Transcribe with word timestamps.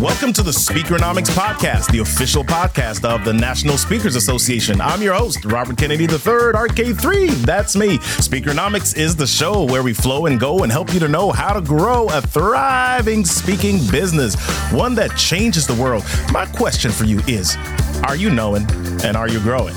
Welcome 0.00 0.32
to 0.32 0.42
the 0.42 0.50
Speakeronomics 0.50 1.30
Podcast, 1.30 1.92
the 1.92 2.00
official 2.00 2.42
podcast 2.42 3.04
of 3.04 3.24
the 3.24 3.32
National 3.32 3.78
Speakers 3.78 4.16
Association. 4.16 4.80
I'm 4.80 5.00
your 5.02 5.14
host, 5.14 5.44
Robert 5.44 5.76
Kennedy 5.76 6.02
III, 6.02 6.08
RK3. 6.08 7.28
That's 7.46 7.76
me. 7.76 7.98
Speakeronomics 7.98 8.96
is 8.96 9.14
the 9.14 9.26
show 9.26 9.62
where 9.66 9.84
we 9.84 9.92
flow 9.92 10.26
and 10.26 10.40
go 10.40 10.64
and 10.64 10.72
help 10.72 10.92
you 10.92 10.98
to 10.98 11.06
know 11.06 11.30
how 11.30 11.52
to 11.52 11.60
grow 11.60 12.08
a 12.08 12.20
thriving 12.20 13.24
speaking 13.24 13.78
business, 13.92 14.34
one 14.72 14.96
that 14.96 15.16
changes 15.16 15.64
the 15.64 15.74
world. 15.74 16.04
My 16.32 16.46
question 16.46 16.90
for 16.90 17.04
you 17.04 17.20
is 17.28 17.56
Are 18.04 18.16
you 18.16 18.30
knowing 18.30 18.66
and 19.04 19.16
are 19.16 19.28
you 19.28 19.40
growing? 19.40 19.74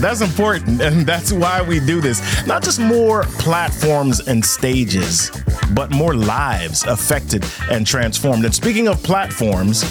That's 0.00 0.20
important, 0.20 0.80
and 0.82 1.06
that's 1.06 1.32
why 1.32 1.62
we 1.62 1.80
do 1.80 2.00
this. 2.00 2.46
Not 2.46 2.62
just 2.62 2.80
more 2.80 3.24
platforms 3.38 4.20
and 4.20 4.44
stages, 4.44 5.30
but 5.74 5.90
more 5.90 6.14
lives 6.14 6.84
affected 6.84 7.44
and 7.70 7.86
transformed. 7.86 8.44
And 8.44 8.54
speaking 8.54 8.88
of 8.88 9.02
platforms, 9.02 9.82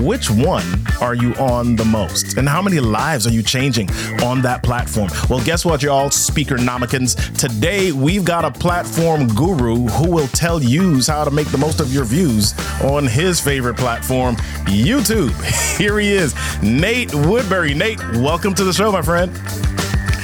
which 0.00 0.30
one 0.30 0.64
are 1.00 1.14
you 1.14 1.34
on 1.34 1.76
the 1.76 1.84
most? 1.84 2.36
And 2.36 2.48
how 2.48 2.62
many 2.62 2.80
lives 2.80 3.26
are 3.26 3.32
you 3.32 3.42
changing 3.42 3.90
on 4.22 4.42
that 4.42 4.62
platform? 4.62 5.10
Well, 5.28 5.44
guess 5.44 5.64
what, 5.64 5.82
y'all, 5.82 6.10
Speaker 6.10 6.56
Speakeronomicans? 6.56 7.36
Today, 7.38 7.92
we've 7.92 8.24
got 8.24 8.44
a 8.44 8.50
platform 8.50 9.28
guru 9.28 9.86
who 9.86 10.10
will 10.10 10.28
tell 10.28 10.62
you 10.62 11.00
how 11.06 11.24
to 11.24 11.30
make 11.30 11.48
the 11.48 11.58
most 11.58 11.80
of 11.80 11.92
your 11.92 12.04
views 12.04 12.54
on 12.82 13.06
his 13.06 13.40
favorite 13.40 13.76
platform, 13.76 14.36
YouTube. 14.66 15.32
Here 15.78 15.98
he 15.98 16.12
is, 16.12 16.34
Nate 16.62 17.14
Woodbury. 17.14 17.74
Nate, 17.74 18.00
welcome 18.16 18.54
to 18.54 18.64
the 18.64 18.72
show, 18.72 18.92
my 18.92 19.02
friend. 19.02 19.32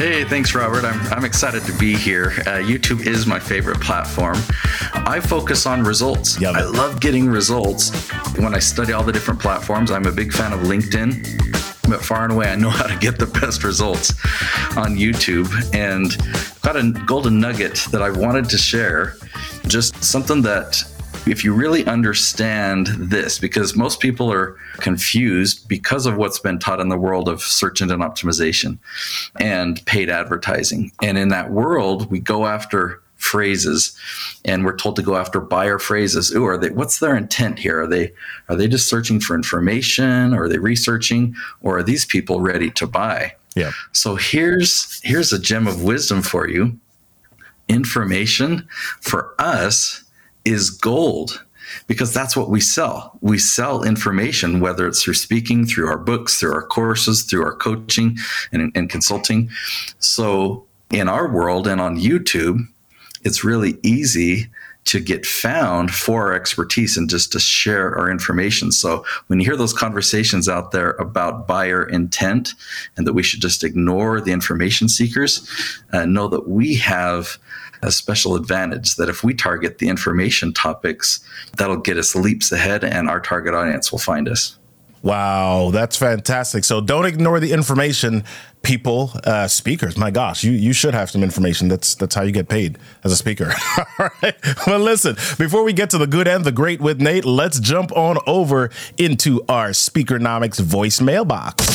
Hey, 0.02 0.24
thanks, 0.24 0.52
Robert. 0.52 0.84
I'm, 0.84 1.00
I'm 1.12 1.24
excited 1.24 1.62
to 1.62 1.72
be 1.78 1.94
here. 1.94 2.32
Uh, 2.40 2.58
YouTube 2.58 3.06
is 3.06 3.24
my 3.24 3.38
favorite 3.38 3.80
platform. 3.80 4.36
I 4.94 5.20
focus 5.20 5.64
on 5.64 5.84
results. 5.84 6.40
Yep. 6.40 6.56
I 6.56 6.64
love 6.64 7.00
getting 7.00 7.28
results. 7.28 8.10
When 8.36 8.52
I 8.52 8.58
study 8.58 8.92
all 8.94 9.04
the 9.04 9.12
different 9.12 9.38
platforms, 9.38 9.92
I'm 9.92 10.06
a 10.06 10.10
big 10.10 10.32
fan 10.32 10.52
of 10.52 10.62
LinkedIn. 10.62 11.88
But 11.88 12.04
far 12.04 12.24
and 12.24 12.32
away, 12.32 12.48
I 12.48 12.56
know 12.56 12.68
how 12.70 12.88
to 12.88 12.98
get 12.98 13.20
the 13.20 13.26
best 13.26 13.62
results 13.62 14.10
on 14.76 14.96
YouTube. 14.96 15.48
And 15.72 16.06
I've 16.20 16.62
got 16.62 16.76
a 16.76 16.90
golden 17.06 17.38
nugget 17.38 17.76
that 17.92 18.02
I 18.02 18.10
wanted 18.10 18.48
to 18.48 18.58
share. 18.58 19.14
Just 19.68 20.02
something 20.02 20.42
that 20.42 20.82
if 21.26 21.44
you 21.44 21.54
really 21.54 21.86
understand 21.86 22.88
this, 22.88 23.38
because 23.38 23.76
most 23.76 24.00
people 24.00 24.32
are 24.32 24.56
confused 24.78 25.68
because 25.68 26.06
of 26.06 26.16
what's 26.16 26.38
been 26.38 26.58
taught 26.58 26.80
in 26.80 26.88
the 26.88 26.98
world 26.98 27.28
of 27.28 27.40
search 27.40 27.80
engine 27.80 28.00
optimization 28.00 28.78
and 29.38 29.84
paid 29.86 30.10
advertising. 30.10 30.90
And 31.00 31.16
in 31.16 31.28
that 31.28 31.50
world, 31.50 32.10
we 32.10 32.18
go 32.18 32.46
after 32.46 33.00
phrases 33.16 33.96
and 34.44 34.64
we're 34.64 34.76
told 34.76 34.96
to 34.96 35.02
go 35.02 35.16
after 35.16 35.40
buyer 35.40 35.78
phrases. 35.78 36.34
Ooh 36.34 36.44
are 36.44 36.58
they 36.58 36.70
what's 36.70 36.98
their 36.98 37.16
intent 37.16 37.58
here? 37.60 37.82
Are 37.82 37.86
they 37.86 38.12
are 38.48 38.56
they 38.56 38.66
just 38.66 38.88
searching 38.88 39.20
for 39.20 39.36
information? 39.36 40.34
Or 40.34 40.44
are 40.44 40.48
they 40.48 40.58
researching? 40.58 41.36
Or 41.62 41.78
are 41.78 41.82
these 41.84 42.04
people 42.04 42.40
ready 42.40 42.70
to 42.72 42.86
buy? 42.86 43.36
Yeah. 43.54 43.70
So 43.92 44.16
here's 44.16 45.00
here's 45.04 45.32
a 45.32 45.38
gem 45.38 45.68
of 45.68 45.84
wisdom 45.84 46.20
for 46.20 46.48
you. 46.48 46.76
Information 47.68 48.68
for 49.00 49.34
us 49.38 50.01
is 50.44 50.70
gold 50.70 51.44
because 51.86 52.12
that's 52.12 52.36
what 52.36 52.50
we 52.50 52.60
sell. 52.60 53.18
We 53.20 53.38
sell 53.38 53.82
information, 53.82 54.60
whether 54.60 54.86
it's 54.86 55.02
through 55.02 55.14
speaking, 55.14 55.66
through 55.66 55.88
our 55.88 55.98
books, 55.98 56.38
through 56.38 56.54
our 56.54 56.66
courses, 56.66 57.22
through 57.22 57.44
our 57.44 57.54
coaching 57.54 58.16
and, 58.52 58.72
and 58.74 58.90
consulting. 58.90 59.50
So, 59.98 60.66
in 60.90 61.08
our 61.08 61.32
world 61.32 61.66
and 61.66 61.80
on 61.80 61.98
YouTube, 61.98 62.66
it's 63.22 63.44
really 63.44 63.78
easy 63.82 64.48
to 64.84 65.00
get 65.00 65.24
found 65.24 65.92
for 65.92 66.26
our 66.26 66.34
expertise 66.34 66.96
and 66.96 67.08
just 67.08 67.30
to 67.32 67.38
share 67.38 67.96
our 67.96 68.10
information. 68.10 68.72
So 68.72 69.04
when 69.28 69.38
you 69.38 69.46
hear 69.46 69.56
those 69.56 69.72
conversations 69.72 70.48
out 70.48 70.72
there 70.72 70.90
about 70.92 71.46
buyer 71.46 71.84
intent 71.84 72.54
and 72.96 73.06
that 73.06 73.12
we 73.12 73.22
should 73.22 73.40
just 73.40 73.62
ignore 73.62 74.20
the 74.20 74.32
information 74.32 74.88
seekers, 74.88 75.48
uh, 75.92 76.04
know 76.04 76.26
that 76.28 76.48
we 76.48 76.74
have 76.76 77.38
a 77.82 77.90
special 77.90 78.36
advantage 78.36 78.96
that 78.96 79.08
if 79.08 79.24
we 79.24 79.34
target 79.34 79.78
the 79.78 79.88
information 79.88 80.52
topics, 80.52 81.20
that'll 81.56 81.76
get 81.76 81.98
us 81.98 82.14
leaps 82.14 82.52
ahead 82.52 82.84
and 82.84 83.08
our 83.08 83.20
target 83.20 83.54
audience 83.54 83.90
will 83.90 83.98
find 83.98 84.28
us. 84.28 84.56
Wow, 85.02 85.70
that's 85.72 85.96
fantastic. 85.96 86.62
So 86.62 86.80
don't 86.80 87.06
ignore 87.06 87.40
the 87.40 87.52
information, 87.52 88.22
people, 88.62 89.10
uh, 89.24 89.48
speakers. 89.48 89.96
My 89.96 90.12
gosh, 90.12 90.44
you 90.44 90.52
you 90.52 90.72
should 90.72 90.94
have 90.94 91.10
some 91.10 91.24
information. 91.24 91.66
That's 91.66 91.96
that's 91.96 92.14
how 92.14 92.22
you 92.22 92.30
get 92.30 92.48
paid 92.48 92.78
as 93.02 93.10
a 93.10 93.16
speaker. 93.16 93.52
All 93.98 94.08
right. 94.22 94.36
Well, 94.64 94.78
listen, 94.78 95.16
before 95.38 95.64
we 95.64 95.72
get 95.72 95.90
to 95.90 95.98
the 95.98 96.06
good 96.06 96.28
and 96.28 96.44
the 96.44 96.52
great 96.52 96.80
with 96.80 97.00
Nate, 97.00 97.24
let's 97.24 97.58
jump 97.58 97.90
on 97.96 98.18
over 98.28 98.70
into 98.96 99.44
our 99.48 99.70
Speakernomics 99.70 100.60
voicemail 100.60 101.26
box. 101.26 101.66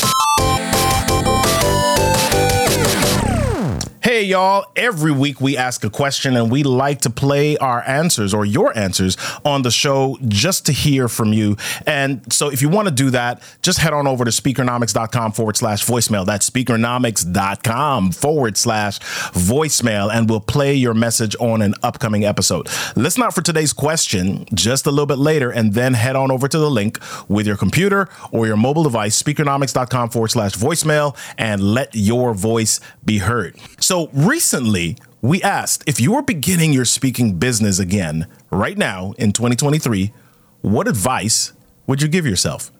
Y'all. 4.28 4.66
Every 4.76 5.10
week 5.10 5.40
we 5.40 5.56
ask 5.56 5.82
a 5.84 5.90
question 5.90 6.36
and 6.36 6.50
we 6.50 6.62
like 6.62 7.00
to 7.00 7.10
play 7.10 7.56
our 7.56 7.82
answers 7.88 8.34
or 8.34 8.44
your 8.44 8.76
answers 8.76 9.16
on 9.42 9.62
the 9.62 9.70
show 9.70 10.18
just 10.28 10.66
to 10.66 10.72
hear 10.72 11.08
from 11.08 11.32
you. 11.32 11.56
And 11.86 12.30
so 12.30 12.50
if 12.50 12.60
you 12.60 12.68
want 12.68 12.88
to 12.88 12.94
do 12.94 13.08
that, 13.10 13.42
just 13.62 13.78
head 13.78 13.94
on 13.94 14.06
over 14.06 14.26
to 14.26 14.30
speakeronomics.com 14.30 15.32
forward 15.32 15.56
slash 15.56 15.84
voicemail. 15.84 16.26
That's 16.26 16.48
speakeronomics.com 16.48 18.12
forward 18.12 18.58
slash 18.58 18.98
voicemail, 18.98 20.12
and 20.12 20.28
we'll 20.28 20.40
play 20.40 20.74
your 20.74 20.94
message 20.94 21.34
on 21.40 21.62
an 21.62 21.74
upcoming 21.82 22.24
episode. 22.24 22.68
Listen 22.96 23.22
out 23.22 23.34
for 23.34 23.42
today's 23.42 23.72
question 23.72 24.44
just 24.52 24.86
a 24.86 24.90
little 24.90 25.06
bit 25.06 25.18
later, 25.18 25.50
and 25.50 25.72
then 25.72 25.94
head 25.94 26.16
on 26.16 26.30
over 26.30 26.48
to 26.48 26.58
the 26.58 26.70
link 26.70 26.98
with 27.28 27.46
your 27.46 27.56
computer 27.56 28.08
or 28.30 28.46
your 28.46 28.56
mobile 28.56 28.82
device, 28.82 29.20
speakeronomics.com 29.20 30.10
forward 30.10 30.28
slash 30.28 30.52
voicemail, 30.52 31.16
and 31.38 31.62
let 31.62 31.94
your 31.94 32.34
voice 32.34 32.80
be 33.04 33.18
heard. 33.18 33.56
So 33.80 34.10
recently, 34.26 34.96
we 35.22 35.42
asked 35.42 35.84
if 35.86 36.00
you 36.00 36.12
were 36.12 36.22
beginning 36.22 36.72
your 36.72 36.84
speaking 36.84 37.38
business 37.38 37.78
again 37.78 38.26
right 38.50 38.76
now 38.76 39.12
in 39.18 39.32
2023, 39.32 40.12
what 40.60 40.88
advice 40.88 41.52
would 41.86 42.02
you 42.02 42.08
give 42.08 42.26
yourself? 42.26 42.72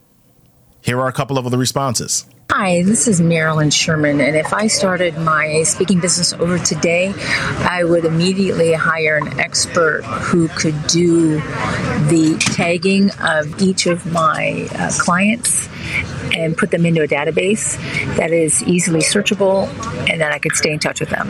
Here 0.81 1.01
are 1.01 1.09
a 1.09 1.13
couple 1.13 1.39
of 1.39 1.51
the 1.51 1.59
responses. 1.59 2.27
Hi, 2.51 2.83
this 2.83 3.07
is 3.07 3.21
Marilyn 3.21 3.69
Sherman, 3.69 4.23
and 4.23 4.35
if 4.35 4.55
I 4.55 4.69
started 4.69 5.19
my 5.19 5.65
speaking 5.65 6.01
business 6.01 6.33
over 6.33 6.59
today, 6.59 7.13
I 7.19 7.85
would 7.85 8.07
immediately 8.07 8.73
hire 8.73 9.19
an 9.19 9.39
expert 9.39 10.03
who 10.05 10.49
could 10.49 10.87
do 10.87 11.41
the 12.09 12.39
tagging 12.41 13.11
of 13.21 13.61
each 13.61 13.85
of 13.85 14.11
my 14.11 14.67
uh, 14.73 14.91
clients 14.99 15.69
and 16.35 16.57
put 16.57 16.71
them 16.71 16.87
into 16.87 17.03
a 17.03 17.07
database 17.07 17.77
that 18.17 18.33
is 18.33 18.63
easily 18.65 19.01
searchable 19.01 19.69
and 20.11 20.23
that 20.23 20.33
I 20.33 20.39
could 20.39 20.57
stay 20.57 20.73
in 20.73 20.79
touch 20.79 21.01
with 21.01 21.11
them. 21.11 21.29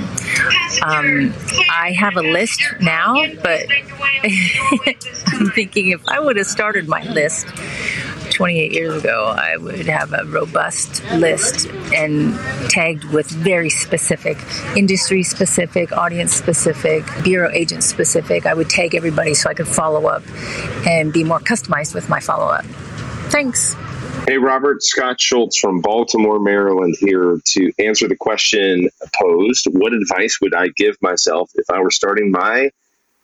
Um, 0.83 1.35
I 1.69 1.97
have 1.99 2.17
a 2.17 2.23
list 2.23 2.63
now, 2.81 3.27
but 3.43 3.67
I'm 4.23 5.51
thinking 5.51 5.91
if 5.91 6.07
I 6.07 6.21
would 6.21 6.37
have 6.37 6.47
started 6.47 6.89
my 6.89 7.03
list 7.03 7.49
28 8.31 8.73
years 8.73 9.03
ago, 9.03 9.35
I 9.37 9.57
would 9.57 9.87
have 9.87 10.13
a 10.13 10.25
robust 10.25 11.05
list 11.13 11.67
and 11.95 12.35
tagged 12.71 13.05
with 13.05 13.29
very 13.29 13.71
specific, 13.71 14.39
industry 14.77 15.23
specific, 15.23 15.93
audience 15.93 16.33
specific, 16.33 17.05
bureau 17.23 17.51
agent 17.51 17.85
specific. 17.85 18.47
I 18.47 18.55
would 18.55 18.71
tag 18.71 18.95
everybody 18.95 19.35
so 19.35 19.51
I 19.51 19.55
could 19.55 19.69
follow 19.69 20.07
up 20.07 20.23
and 20.87 21.13
be 21.13 21.25
more 21.25 21.41
customized 21.41 21.95
with 21.95 22.09
my 22.09 22.21
follow 22.21 22.47
up. 22.47 22.65
Thanks. 23.31 23.75
Hey, 24.27 24.37
Robert, 24.37 24.83
Scott 24.83 25.21
Schultz 25.21 25.57
from 25.57 25.81
Baltimore, 25.81 26.39
Maryland, 26.39 26.97
here 27.01 27.41
to 27.43 27.73
answer 27.79 28.09
the 28.09 28.17
question 28.17 28.91
posed 29.19 29.67
What 29.71 29.93
advice 29.95 30.39
would 30.43 30.55
I 30.55 30.69
give 30.77 30.97
myself 31.01 31.51
if 31.55 31.71
I 31.71 31.81
were 31.81 31.91
starting 31.91 32.31
my 32.31 32.71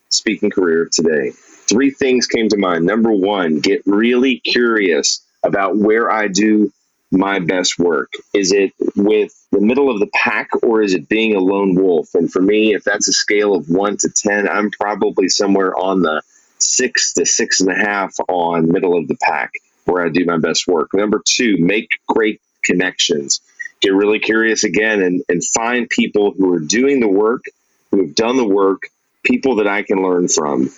speaking 0.08 0.50
career 0.50 0.88
today? 0.90 1.32
Three 1.68 1.90
things 1.90 2.26
came 2.26 2.48
to 2.48 2.56
mind. 2.56 2.84
Number 2.84 3.12
one, 3.12 3.60
get 3.60 3.82
really 3.86 4.40
curious 4.40 5.24
about 5.42 5.76
where 5.76 6.10
I 6.10 6.28
do 6.28 6.72
my 7.10 7.38
best 7.38 7.78
work. 7.78 8.12
Is 8.32 8.52
it 8.52 8.72
with 8.96 9.32
the 9.52 9.60
middle 9.60 9.90
of 9.90 10.00
the 10.00 10.10
pack 10.12 10.48
or 10.62 10.82
is 10.82 10.94
it 10.94 11.08
being 11.08 11.34
a 11.34 11.40
lone 11.40 11.74
wolf? 11.74 12.14
And 12.14 12.30
for 12.30 12.42
me, 12.42 12.74
if 12.74 12.84
that's 12.84 13.08
a 13.08 13.12
scale 13.12 13.54
of 13.54 13.68
one 13.68 13.96
to 13.98 14.10
10, 14.10 14.48
I'm 14.48 14.70
probably 14.70 15.28
somewhere 15.28 15.76
on 15.76 16.02
the 16.02 16.22
six 16.58 17.12
to 17.14 17.26
six 17.26 17.60
and 17.60 17.70
a 17.70 17.74
half 17.74 18.14
on 18.28 18.70
middle 18.70 18.96
of 18.96 19.08
the 19.08 19.16
pack 19.22 19.52
where 19.84 20.04
I 20.04 20.08
do 20.08 20.24
my 20.24 20.38
best 20.38 20.66
work. 20.66 20.90
Number 20.94 21.22
two, 21.24 21.56
make 21.58 21.88
great 22.08 22.40
connections. 22.64 23.40
Get 23.80 23.92
really 23.92 24.18
curious 24.18 24.64
again 24.64 25.02
and, 25.02 25.22
and 25.28 25.44
find 25.44 25.88
people 25.88 26.32
who 26.36 26.52
are 26.54 26.60
doing 26.60 27.00
the 27.00 27.08
work, 27.08 27.44
who 27.90 28.06
have 28.06 28.14
done 28.14 28.36
the 28.36 28.48
work, 28.48 28.82
people 29.22 29.56
that 29.56 29.66
I 29.68 29.82
can 29.82 30.02
learn 30.02 30.28
from, 30.28 30.70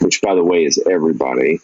which, 0.00 0.20
by 0.20 0.34
the 0.34 0.44
way, 0.44 0.64
is 0.64 0.82
everybody. 0.90 1.60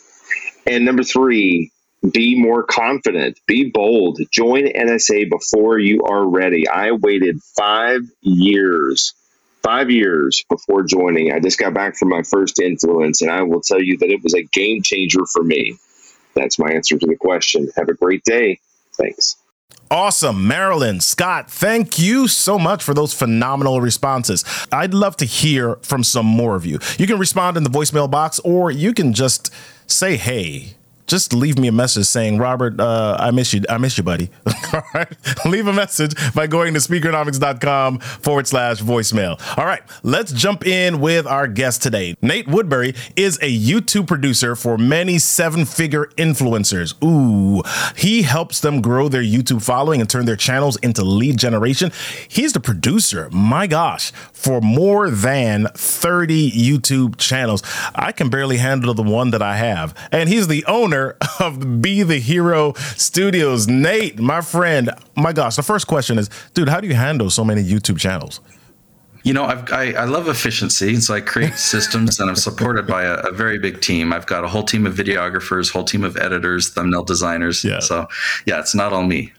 And 0.67 0.84
number 0.84 1.02
three, 1.02 1.70
be 2.11 2.40
more 2.40 2.64
confident, 2.64 3.38
be 3.46 3.70
bold, 3.70 4.19
join 4.31 4.64
NSA 4.64 5.31
before 5.31 5.79
you 5.79 6.02
are 6.05 6.25
ready. 6.26 6.69
I 6.69 6.93
waited 6.93 7.40
five 7.56 8.02
years 8.20 9.14
five 9.62 9.90
years 9.90 10.44
before 10.49 10.82
joining. 10.82 11.32
I 11.32 11.40
just 11.40 11.58
got 11.58 11.75
back 11.75 11.96
from 11.96 12.08
my 12.08 12.23
first 12.23 12.61
influence, 12.61 13.23
and 13.23 13.31
I 13.31 13.43
will 13.43 13.61
tell 13.61 13.81
you 13.81 13.96
that 13.99 14.11
it 14.11 14.23
was 14.23 14.34
a 14.34 14.43
game 14.43 14.82
changer 14.82 15.25
for 15.25 15.43
me. 15.43 15.79
That's 16.34 16.58
my 16.58 16.73
answer 16.73 16.99
to 16.99 17.06
the 17.06 17.17
question. 17.17 17.69
Have 17.76 17.88
a 17.88 17.94
great 17.94 18.25
day. 18.25 18.58
Thanks. 18.96 19.37
Awesome. 19.92 20.48
Marilyn, 20.48 21.00
Scott, 21.00 21.50
thank 21.50 21.98
you 21.98 22.26
so 22.26 22.58
much 22.58 22.82
for 22.82 22.94
those 22.94 23.12
phenomenal 23.12 23.82
responses. 23.82 24.42
I'd 24.72 24.94
love 24.94 25.18
to 25.18 25.26
hear 25.26 25.76
from 25.82 26.02
some 26.02 26.24
more 26.24 26.56
of 26.56 26.64
you. 26.64 26.78
You 26.96 27.06
can 27.06 27.18
respond 27.18 27.58
in 27.58 27.62
the 27.62 27.68
voicemail 27.68 28.10
box 28.10 28.38
or 28.38 28.70
you 28.70 28.94
can 28.94 29.12
just 29.12 29.52
say, 29.86 30.16
hey, 30.16 30.76
just 31.12 31.34
leave 31.34 31.58
me 31.58 31.68
a 31.68 31.72
message 31.72 32.06
saying, 32.06 32.38
Robert, 32.38 32.80
uh, 32.80 33.18
I 33.20 33.32
miss 33.32 33.52
you. 33.52 33.60
I 33.68 33.76
miss 33.76 33.98
you, 33.98 34.02
buddy. 34.02 34.30
All 34.72 34.82
right. 34.94 35.14
Leave 35.44 35.66
a 35.66 35.72
message 35.72 36.14
by 36.32 36.46
going 36.46 36.72
to 36.72 36.80
speakernomics.com 36.80 37.98
forward 37.98 38.46
slash 38.46 38.80
voicemail. 38.80 39.38
All 39.58 39.66
right. 39.66 39.82
Let's 40.02 40.32
jump 40.32 40.66
in 40.66 41.00
with 41.00 41.26
our 41.26 41.48
guest 41.48 41.82
today. 41.82 42.16
Nate 42.22 42.48
Woodbury 42.48 42.94
is 43.14 43.36
a 43.42 43.54
YouTube 43.54 44.06
producer 44.06 44.56
for 44.56 44.78
many 44.78 45.18
seven 45.18 45.66
figure 45.66 46.06
influencers. 46.16 46.94
Ooh, 47.04 47.62
he 47.94 48.22
helps 48.22 48.60
them 48.60 48.80
grow 48.80 49.10
their 49.10 49.22
YouTube 49.22 49.62
following 49.62 50.00
and 50.00 50.08
turn 50.08 50.24
their 50.24 50.34
channels 50.34 50.76
into 50.76 51.04
lead 51.04 51.36
generation. 51.36 51.92
He's 52.26 52.54
the 52.54 52.60
producer, 52.60 53.28
my 53.30 53.66
gosh, 53.66 54.12
for 54.32 54.62
more 54.62 55.10
than 55.10 55.66
30 55.74 56.52
YouTube 56.52 57.18
channels. 57.18 57.62
I 57.94 58.12
can 58.12 58.30
barely 58.30 58.56
handle 58.56 58.94
the 58.94 59.02
one 59.02 59.30
that 59.32 59.42
I 59.42 59.56
have. 59.56 59.94
And 60.10 60.30
he's 60.30 60.48
the 60.48 60.64
owner 60.64 61.01
owner 61.02 61.16
of 61.40 61.82
Be 61.82 62.02
the 62.02 62.19
Hero 62.19 62.75
Studios. 62.96 63.69
Nate, 63.69 64.19
my 64.19 64.40
friend, 64.40 64.90
my 65.16 65.32
gosh, 65.32 65.56
the 65.56 65.62
first 65.62 65.87
question 65.87 66.19
is, 66.19 66.31
dude, 66.54 66.69
how 66.69 66.81
do 66.81 66.88
you 66.88 66.94
handle 66.94 67.31
so 67.31 67.44
many 67.44 67.62
YouTube 67.62 67.99
channels? 67.99 68.40
You 69.25 69.32
know, 69.32 69.44
I've, 69.44 69.70
i 69.72 69.93
I, 69.93 70.04
love 70.04 70.26
efficiency. 70.26 70.96
So 70.96 71.14
I 71.14 71.20
create 71.20 71.54
systems 71.56 72.19
and 72.19 72.28
I'm 72.28 72.37
supported 72.37 72.88
by 72.88 73.04
a, 73.04 73.14
a, 73.14 73.31
very 73.31 73.56
big 73.56 73.81
team. 73.81 74.12
I've 74.12 74.26
got 74.26 74.43
a 74.43 74.49
whole 74.49 74.64
team 74.64 74.84
of 74.84 74.94
videographers, 74.94 75.70
whole 75.70 75.84
team 75.84 76.02
of 76.02 76.16
editors, 76.16 76.70
thumbnail 76.70 77.05
designers. 77.05 77.62
Yeah. 77.62 77.78
So 77.78 78.08
yeah, 78.46 78.58
it's 78.58 78.75
not 78.75 78.93
all 78.93 79.05
me. 79.05 79.32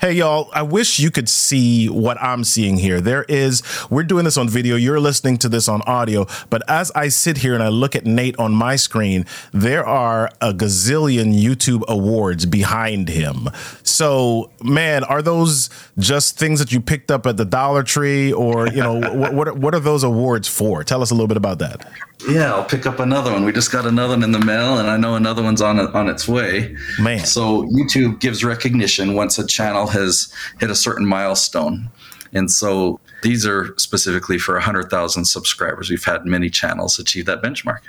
Hey, 0.00 0.12
y'all, 0.12 0.48
I 0.54 0.62
wish 0.62 0.98
you 0.98 1.10
could 1.10 1.28
see 1.28 1.86
what 1.86 2.16
I'm 2.22 2.42
seeing 2.42 2.78
here. 2.78 3.02
There 3.02 3.26
is, 3.28 3.62
we're 3.90 4.02
doing 4.02 4.24
this 4.24 4.38
on 4.38 4.48
video, 4.48 4.76
you're 4.76 4.98
listening 4.98 5.36
to 5.36 5.48
this 5.50 5.68
on 5.68 5.82
audio, 5.82 6.26
but 6.48 6.62
as 6.70 6.90
I 6.92 7.08
sit 7.08 7.36
here 7.36 7.52
and 7.52 7.62
I 7.62 7.68
look 7.68 7.94
at 7.94 8.06
Nate 8.06 8.38
on 8.38 8.54
my 8.54 8.76
screen, 8.76 9.26
there 9.52 9.84
are 9.84 10.30
a 10.40 10.54
gazillion 10.54 11.38
YouTube 11.38 11.84
awards 11.86 12.46
behind 12.46 13.10
him. 13.10 13.50
So, 13.82 14.50
man, 14.64 15.04
are 15.04 15.20
those 15.20 15.68
just 15.98 16.38
things 16.38 16.60
that 16.60 16.72
you 16.72 16.80
picked 16.80 17.10
up 17.10 17.26
at 17.26 17.36
the 17.36 17.44
Dollar 17.44 17.82
Tree 17.82 18.32
or, 18.32 18.68
you 18.68 18.82
know, 18.82 18.94
what, 19.14 19.34
what, 19.34 19.58
what 19.58 19.74
are 19.74 19.80
those 19.80 20.02
awards 20.02 20.48
for? 20.48 20.82
Tell 20.82 21.02
us 21.02 21.10
a 21.10 21.14
little 21.14 21.28
bit 21.28 21.36
about 21.36 21.58
that. 21.58 21.86
Yeah, 22.28 22.52
I'll 22.52 22.64
pick 22.64 22.86
up 22.86 23.00
another 23.00 23.32
one. 23.32 23.44
We 23.44 23.52
just 23.52 23.72
got 23.72 23.86
another 23.86 24.14
one 24.14 24.22
in 24.22 24.32
the 24.32 24.44
mail, 24.44 24.78
and 24.78 24.88
I 24.88 24.96
know 24.96 25.14
another 25.14 25.42
one's 25.42 25.62
on 25.62 25.78
on 25.78 26.08
its 26.08 26.28
way. 26.28 26.76
Man, 26.98 27.24
so 27.24 27.62
YouTube 27.64 28.20
gives 28.20 28.44
recognition 28.44 29.14
once 29.14 29.38
a 29.38 29.46
channel 29.46 29.86
has 29.88 30.32
hit 30.58 30.70
a 30.70 30.74
certain 30.74 31.06
milestone, 31.06 31.90
and 32.32 32.50
so 32.50 33.00
these 33.22 33.46
are 33.46 33.74
specifically 33.78 34.38
for 34.38 34.54
100,000 34.54 35.24
subscribers. 35.24 35.90
We've 35.90 36.04
had 36.04 36.24
many 36.26 36.50
channels 36.50 36.98
achieve 36.98 37.26
that 37.26 37.42
benchmark. 37.42 37.80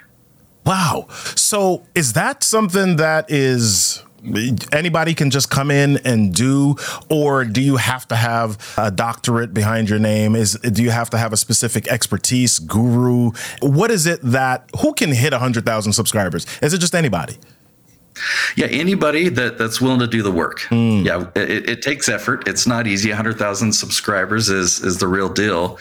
Wow. 0.65 1.07
So 1.35 1.83
is 1.95 2.13
that 2.13 2.43
something 2.43 2.97
that 2.97 3.29
is 3.29 4.03
anybody 4.71 5.13
can 5.13 5.29
just 5.29 5.50
come 5.50 5.71
in 5.71 5.97
and 6.06 6.33
do 6.33 6.75
or 7.09 7.44
do 7.44 7.62
you 7.62 7.77
have 7.77 8.07
to 8.07 8.15
have 8.15 8.57
a 8.77 8.91
doctorate 8.91 9.53
behind 9.53 9.89
your 9.89 10.00
name 10.00 10.35
is 10.35 10.53
do 10.53 10.83
you 10.83 10.91
have 10.91 11.09
to 11.09 11.18
have 11.18 11.33
a 11.33 11.38
specific 11.38 11.88
expertise 11.88 12.59
guru 12.59 13.31
what 13.62 13.89
is 13.89 14.06
it 14.06 14.19
that 14.21 14.69
who 14.79 14.94
can 14.94 15.12
hit 15.12 15.33
100,000 15.33 15.94
subscribers 15.94 16.45
is 16.62 16.73
it 16.73 16.77
just 16.77 16.94
anybody 16.94 17.38
yeah, 18.56 18.68
anybody 18.68 19.29
that 19.29 19.57
that's 19.57 19.79
willing 19.79 20.00
to 20.00 20.07
do 20.07 20.21
the 20.21 20.31
work. 20.31 20.59
Mm. 20.69 21.06
Yeah, 21.06 21.29
it, 21.35 21.69
it, 21.69 21.81
takes 21.81 22.09
effort. 22.09 22.47
It's 22.47 22.67
not 22.67 22.85
easy. 22.85 23.09
100,000 23.09 23.71
subscribers 23.71 24.50
is 24.50 24.81
is 24.81 24.97
the 24.97 25.07
real 25.07 25.29
deal. 25.29 25.79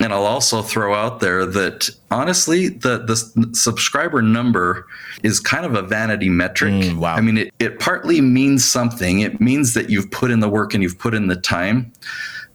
And 0.00 0.14
I'll 0.14 0.24
also 0.24 0.62
throw 0.62 0.94
out 0.94 1.20
there 1.20 1.44
that 1.44 1.90
honestly, 2.10 2.68
the 2.68 2.98
the 2.98 3.54
subscriber 3.54 4.22
number 4.22 4.86
is 5.22 5.40
kind 5.40 5.66
of 5.66 5.74
a 5.74 5.82
vanity 5.82 6.30
metric. 6.30 6.72
Mm, 6.72 6.96
wow. 6.96 7.14
I 7.14 7.20
mean, 7.20 7.36
it, 7.36 7.54
it 7.58 7.78
partly 7.78 8.22
means 8.22 8.64
something. 8.64 9.20
It 9.20 9.40
means 9.40 9.74
that 9.74 9.90
you've 9.90 10.10
put 10.10 10.30
in 10.30 10.40
the 10.40 10.48
work 10.48 10.72
and 10.72 10.82
you've 10.82 10.98
put 10.98 11.12
in 11.12 11.26
the 11.26 11.36
time, 11.36 11.92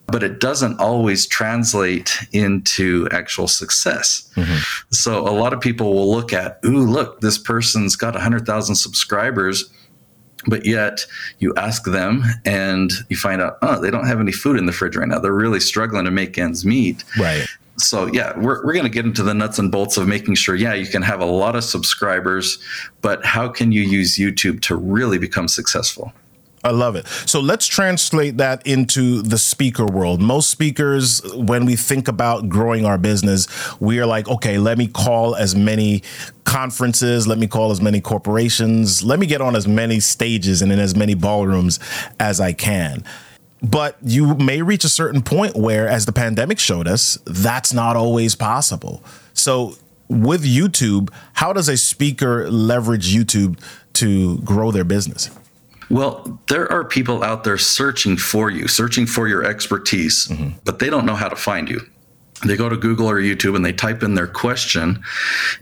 but 0.08 0.24
it 0.24 0.40
doesn't 0.40 0.80
always 0.80 1.28
translate 1.28 2.18
into 2.32 3.08
actual 3.12 3.48
success. 3.48 4.28
Mm-hmm. 4.36 4.58
So 4.90 5.28
a 5.28 5.30
lot 5.30 5.54
of 5.54 5.62
people 5.62 5.94
will 5.94 6.12
look 6.12 6.34
at, 6.34 6.60
ooh, 6.66 6.86
look, 6.86 7.22
this 7.22 7.38
person's 7.38 7.96
got 7.96 8.16
100,000 8.16 8.76
subscribers 8.76 9.70
but 10.48 10.66
yet 10.66 11.06
you 11.40 11.54
ask 11.56 11.86
them 11.86 12.24
and 12.46 12.92
you 13.10 13.18
find 13.18 13.42
out 13.42 13.58
oh 13.62 13.80
they 13.80 13.92
don't 13.92 14.08
have 14.08 14.20
any 14.20 14.32
food 14.32 14.58
in 14.58 14.66
the 14.66 14.72
fridge 14.72 14.96
right 14.96 15.08
now. 15.08 15.20
They're 15.20 15.34
really 15.34 15.60
struggling 15.60 16.06
to 16.06 16.12
make 16.12 16.38
ends 16.38 16.66
meet. 16.66 17.04
Right. 17.20 17.46
So 17.78 18.06
yeah 18.08 18.38
we're, 18.38 18.66
we're 18.66 18.74
going 18.74 18.86
to 18.86 18.90
get 18.90 19.06
into 19.06 19.24
the 19.24 19.34
nuts 19.34 19.60
and 19.60 19.72
bolts 19.72 19.98
of 19.98 20.08
making 20.08 20.36
sure 20.36 20.56
yeah 20.56 20.74
you 20.74 20.88
can 20.88 21.02
have 21.02 21.20
a 21.20 21.26
lot 21.26 21.56
of 21.56 21.64
subscribers 21.64 22.58
but 23.02 23.26
how 23.26 23.50
can 23.50 23.74
you 23.74 23.82
use 23.82 24.18
youtube 24.18 24.62
to 24.62 24.78
really 24.78 25.18
become 25.18 25.50
successful 25.50 26.14
I 26.66 26.72
love 26.72 26.96
it. 26.96 27.06
So 27.28 27.42
let's 27.42 27.68
translate 27.68 28.38
that 28.38 28.66
into 28.66 29.22
the 29.22 29.38
speaker 29.38 29.86
world. 29.86 30.20
Most 30.20 30.50
speakers, 30.50 31.22
when 31.36 31.64
we 31.64 31.76
think 31.76 32.08
about 32.08 32.50
growing 32.50 32.88
our 32.88 32.98
business, 32.98 33.48
we 33.80 34.00
are 34.00 34.08
like, 34.08 34.28
okay, 34.28 34.58
let 34.58 34.80
me 34.80 34.88
call 34.88 35.36
as 35.36 35.56
many 35.56 36.02
conferences, 36.44 37.28
let 37.28 37.38
me 37.38 37.46
call 37.46 37.70
as 37.70 37.82
many 37.82 38.02
corporations, 38.02 39.04
let 39.04 39.20
me 39.20 39.28
get 39.28 39.42
on 39.42 39.56
as 39.56 39.68
many 39.68 40.00
stages 40.00 40.64
and 40.64 40.72
in 40.72 40.80
as 40.80 40.96
many 40.96 41.14
ballrooms 41.14 41.80
as 42.20 42.42
I 42.42 42.52
can. 42.52 43.04
But 43.62 43.98
you 44.04 44.34
may 44.34 44.64
reach 44.64 44.84
a 44.84 44.90
certain 44.90 45.22
point 45.22 45.56
where, 45.56 45.88
as 45.88 46.08
the 46.08 46.12
pandemic 46.12 46.58
showed 46.58 46.88
us, 46.88 47.20
that's 47.26 47.74
not 47.74 47.96
always 47.96 48.36
possible. 48.36 49.04
So, 49.34 49.76
with 50.08 50.44
YouTube, 50.44 51.12
how 51.34 51.54
does 51.54 51.70
a 51.70 51.78
speaker 51.78 52.50
leverage 52.50 53.14
YouTube 53.14 53.60
to 53.94 54.40
grow 54.40 54.72
their 54.72 54.84
business? 54.84 55.30
Well, 55.90 56.40
there 56.48 56.72
are 56.72 56.84
people 56.84 57.24
out 57.24 57.44
there 57.44 57.58
searching 57.58 58.18
for 58.18 58.50
you, 58.50 58.68
searching 58.68 59.06
for 59.06 59.28
your 59.28 59.44
expertise, 59.44 60.28
mm-hmm. 60.28 60.58
but 60.64 60.80
they 60.80 60.90
don't 60.90 61.06
know 61.06 61.16
how 61.16 61.30
to 61.30 61.36
find 61.36 61.70
you. 61.70 61.82
They 62.46 62.58
go 62.58 62.70
to 62.70 62.78
Google 62.78 63.10
or 63.10 63.22
YouTube 63.22 63.56
and 63.56 63.66
they 63.66 63.72
type 63.72 64.04
in 64.04 64.16
their 64.16 64.28
question. 64.28 65.02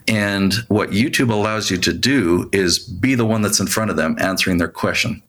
And 0.07 0.53
what 0.67 0.89
YouTube 0.89 1.31
allows 1.31 1.69
you 1.69 1.77
to 1.77 1.93
do 1.93 2.49
is 2.51 2.79
be 2.79 3.15
the 3.15 3.25
one 3.25 3.41
that's 3.41 3.59
in 3.59 3.67
front 3.67 3.91
of 3.91 3.97
them 3.97 4.15
answering 4.19 4.57
their 4.57 4.69
question. 4.69 5.21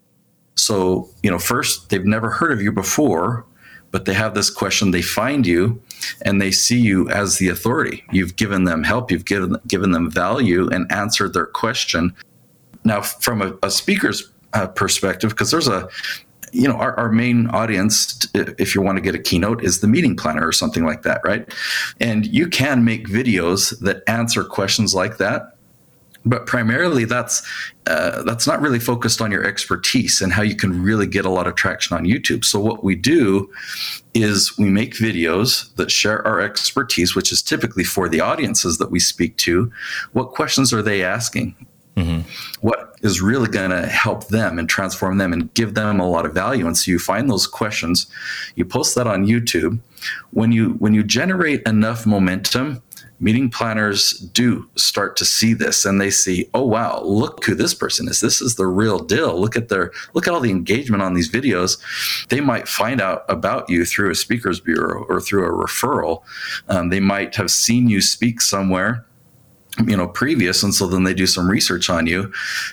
So, 0.57 1.11
you 1.23 1.31
know, 1.31 1.39
first, 1.39 1.91
they've 1.91 2.05
never 2.05 2.31
heard 2.31 2.53
of 2.53 2.63
you 2.63 2.73
before, 2.73 3.45
but 3.91 4.07
they 4.07 4.15
have 4.15 4.35
this 4.35 4.51
question. 4.51 4.91
They 4.91 5.03
find 5.03 5.47
you 5.47 5.81
and 6.23 6.41
they 6.41 6.51
see 6.51 6.81
you 6.81 7.09
as 7.11 7.39
the 7.39 7.49
authority. 7.49 8.05
You've 8.11 8.37
given 8.37 8.65
them 8.65 8.83
help, 8.83 9.11
you've 9.11 9.25
given, 9.25 9.57
given 9.69 9.93
them 9.93 10.11
value 10.11 10.69
and 10.71 10.91
answered 10.91 11.35
their 11.35 11.47
question. 11.47 12.15
Now, 12.85 13.03
from 13.03 13.43
a, 13.43 13.57
a 13.63 13.71
speaker's 13.71 14.31
uh, 14.55 14.67
perspective 14.69 15.31
because 15.31 15.51
there's 15.51 15.69
a 15.69 15.89
you 16.53 16.69
know 16.69 16.77
our, 16.77 16.95
our 16.99 17.11
main 17.11 17.49
audience 17.49 18.27
if 18.35 18.75
you 18.75 18.81
want 18.81 18.97
to 18.97 19.03
get 19.03 19.15
a 19.15 19.19
keynote 19.19 19.63
is 19.65 19.81
the 19.81 19.89
meeting 19.89 20.17
planner 20.17 20.47
or 20.47 20.53
something 20.53 20.85
like 20.85 21.03
that 21.03 21.21
right 21.25 21.53
and 22.01 22.27
you 22.27 22.47
can 22.47 22.85
make 22.85 23.09
videos 23.09 23.79
that 23.81 24.03
answer 24.07 24.45
questions 24.45 24.95
like 24.95 25.19
that 25.19 25.55
but 26.25 26.47
primarily 26.47 27.05
that's 27.05 27.47
uh, 27.87 28.23
that's 28.23 28.47
not 28.47 28.61
really 28.61 28.79
focused 28.79 29.21
on 29.21 29.31
your 29.31 29.45
expertise 29.45 30.21
and 30.23 30.33
how 30.33 30.43
you 30.43 30.57
can 30.57 30.83
really 30.83 31.07
get 31.07 31.27
a 31.27 31.31
lot 31.31 31.47
of 31.47 31.55
traction 31.55 31.95
on 31.95 32.05
YouTube. 32.05 32.45
So 32.47 32.59
what 32.59 32.83
we 32.83 32.95
do 32.95 33.53
is 34.15 34.57
we 34.57 34.71
make 34.71 34.95
videos 34.95 35.75
that 35.75 35.91
share 35.91 36.27
our 36.27 36.41
expertise, 36.41 37.15
which 37.15 37.31
is 37.31 37.43
typically 37.43 37.85
for 37.85 38.09
the 38.09 38.21
audiences 38.21 38.79
that 38.79 38.91
we 38.91 39.01
speak 39.01 39.37
to. 39.39 39.71
What 40.13 40.31
questions 40.31 40.73
are 40.73 40.81
they 40.83 41.05
asking? 41.05 41.55
Mm-hmm. 41.97 42.29
What 42.61 42.97
is 43.03 43.21
really 43.21 43.49
going 43.49 43.71
to 43.71 43.87
help 43.87 44.29
them 44.29 44.59
and 44.59 44.69
transform 44.69 45.19
them 45.19 45.33
and 45.33 45.53
give 45.55 45.75
them 45.75 46.01
a 46.01 46.09
lot 46.09 46.27
of 46.27 46.35
value? 46.35 46.67
And 46.67 46.77
so 46.77 46.91
you 46.91 46.99
find 46.99 47.31
those 47.31 47.47
questions, 47.47 48.07
you 48.57 48.65
post 48.65 48.95
that 48.97 49.07
on 49.07 49.27
YouTube. 49.27 49.79
When 50.33 50.53
you 50.53 50.71
when 50.75 50.93
you 50.93 51.03
generate 51.03 51.63
enough 51.63 52.05
momentum, 52.05 52.83
meeting 53.21 53.49
planners 53.49 54.13
do 54.13 54.69
start 54.77 55.17
to 55.17 55.25
see 55.25 55.55
this 55.55 55.85
and 55.85 56.01
they 56.01 56.11
see, 56.11 56.49
oh 56.53 56.67
wow, 56.67 57.01
look 57.03 57.45
who 57.45 57.55
this 57.55 57.73
person 57.73 58.09
is. 58.09 58.21
This 58.21 58.43
is 58.43 58.57
the 58.57 58.67
real 58.67 58.99
deal. 58.99 59.41
Look 59.41 59.57
at 59.57 59.69
their 59.69 59.93
look 60.13 60.27
at 60.27 60.35
all 60.35 60.41
the 60.41 60.51
engagement 60.51 61.03
on 61.03 61.15
these 61.15 61.31
videos. 61.31 61.79
They 62.29 62.41
might 62.41 62.69
find 62.69 63.01
out 63.01 63.25
about 63.29 63.71
you 63.71 63.85
through 63.85 64.11
a 64.11 64.15
speakers 64.15 64.61
bureau 64.61 65.05
or 65.09 65.21
through 65.21 65.47
a 65.47 65.67
referral. 65.67 66.23
Um, 66.69 66.89
they 66.89 67.01
might 67.01 67.37
have 67.37 67.51
seen 67.51 67.89
you 67.89 68.01
speak 68.01 68.41
somewhere 68.41 69.07
you 69.87 69.97
know 69.97 70.07
previous 70.07 70.62
and 70.62 70.75
so 70.75 70.87
then 70.87 71.04
they 71.04 71.14
do 71.14 71.26
some 71.26 71.50
research 71.50 71.90
on 71.90 72.07
you 72.07 72.33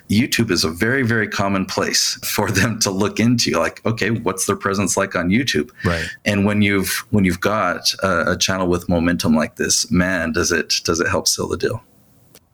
youtube 0.10 0.51
is 0.51 0.63
a 0.63 0.70
very 0.70 1.03
very 1.03 1.27
common 1.27 1.65
place 1.65 2.20
for 2.24 2.51
them 2.51 2.79
to 2.79 2.91
look 2.91 3.20
into 3.20 3.58
like 3.58 3.84
okay 3.86 4.12
what's 4.12 4.46
their 4.46 4.55
presence 4.55 4.98
like 4.98 5.15
on 5.15 5.29
youtube? 5.29 5.72
Right. 5.84 6.08
And 6.25 6.46
when 6.46 6.62
you've 6.62 7.05
when 7.10 7.25
you've 7.25 7.41
got 7.41 7.93
a, 8.03 8.31
a 8.34 8.38
channel 8.38 8.67
with 8.67 8.88
momentum 8.89 9.36
like 9.36 9.55
this 9.55 9.89
man 9.91 10.31
does 10.31 10.51
it 10.51 10.75
does 10.84 11.00
it 11.00 11.08
help 11.08 11.27
seal 11.27 11.48
the 11.48 11.58
deal 11.58 11.84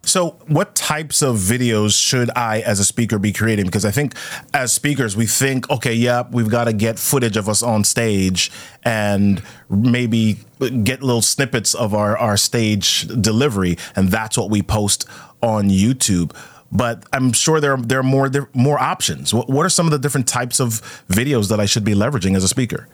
so, 0.07 0.31
what 0.47 0.73
types 0.73 1.21
of 1.21 1.35
videos 1.35 2.01
should 2.01 2.29
I, 2.35 2.61
as 2.61 2.79
a 2.79 2.85
speaker, 2.85 3.19
be 3.19 3.33
creating? 3.33 3.65
Because 3.65 3.83
I 3.83 3.91
think 3.91 4.13
as 4.53 4.71
speakers, 4.71 5.17
we 5.17 5.25
think, 5.25 5.69
okay, 5.69 5.93
yeah, 5.93 6.23
we've 6.31 6.49
got 6.49 6.65
to 6.65 6.73
get 6.73 6.97
footage 6.97 7.35
of 7.35 7.49
us 7.49 7.61
on 7.61 7.83
stage 7.83 8.51
and 8.83 9.41
maybe 9.69 10.37
get 10.59 11.03
little 11.03 11.21
snippets 11.21 11.73
of 11.73 11.93
our, 11.93 12.17
our 12.17 12.37
stage 12.37 13.07
delivery, 13.07 13.77
and 13.95 14.09
that's 14.09 14.37
what 14.37 14.49
we 14.49 14.61
post 14.61 15.05
on 15.41 15.69
YouTube. 15.69 16.33
But 16.71 17.03
I'm 17.11 17.33
sure 17.33 17.59
there 17.59 17.73
are, 17.73 17.77
there 17.77 17.99
are 17.99 18.03
more 18.03 18.29
there 18.29 18.49
more 18.53 18.79
options. 18.79 19.33
What, 19.33 19.49
what 19.49 19.65
are 19.65 19.69
some 19.69 19.87
of 19.87 19.91
the 19.91 19.99
different 19.99 20.27
types 20.27 20.59
of 20.59 20.81
videos 21.09 21.49
that 21.49 21.59
I 21.59 21.65
should 21.65 21.83
be 21.83 21.93
leveraging 21.93 22.35
as 22.35 22.43
a 22.43 22.47
speaker? 22.47 22.87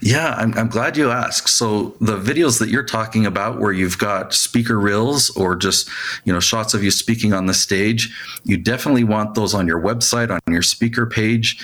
Yeah, 0.00 0.34
I'm, 0.36 0.56
I'm 0.56 0.68
glad 0.68 0.96
you 0.96 1.10
asked. 1.10 1.48
So 1.48 1.96
the 2.00 2.16
videos 2.16 2.58
that 2.60 2.68
you're 2.68 2.84
talking 2.84 3.26
about, 3.26 3.58
where 3.58 3.72
you've 3.72 3.98
got 3.98 4.32
speaker 4.32 4.78
reels 4.78 5.30
or 5.30 5.56
just 5.56 5.88
you 6.24 6.32
know 6.32 6.40
shots 6.40 6.74
of 6.74 6.84
you 6.84 6.90
speaking 6.90 7.32
on 7.32 7.46
the 7.46 7.54
stage, 7.54 8.14
you 8.44 8.56
definitely 8.56 9.04
want 9.04 9.34
those 9.34 9.54
on 9.54 9.66
your 9.66 9.80
website, 9.80 10.30
on 10.30 10.40
your 10.52 10.62
speaker 10.62 11.06
page 11.06 11.58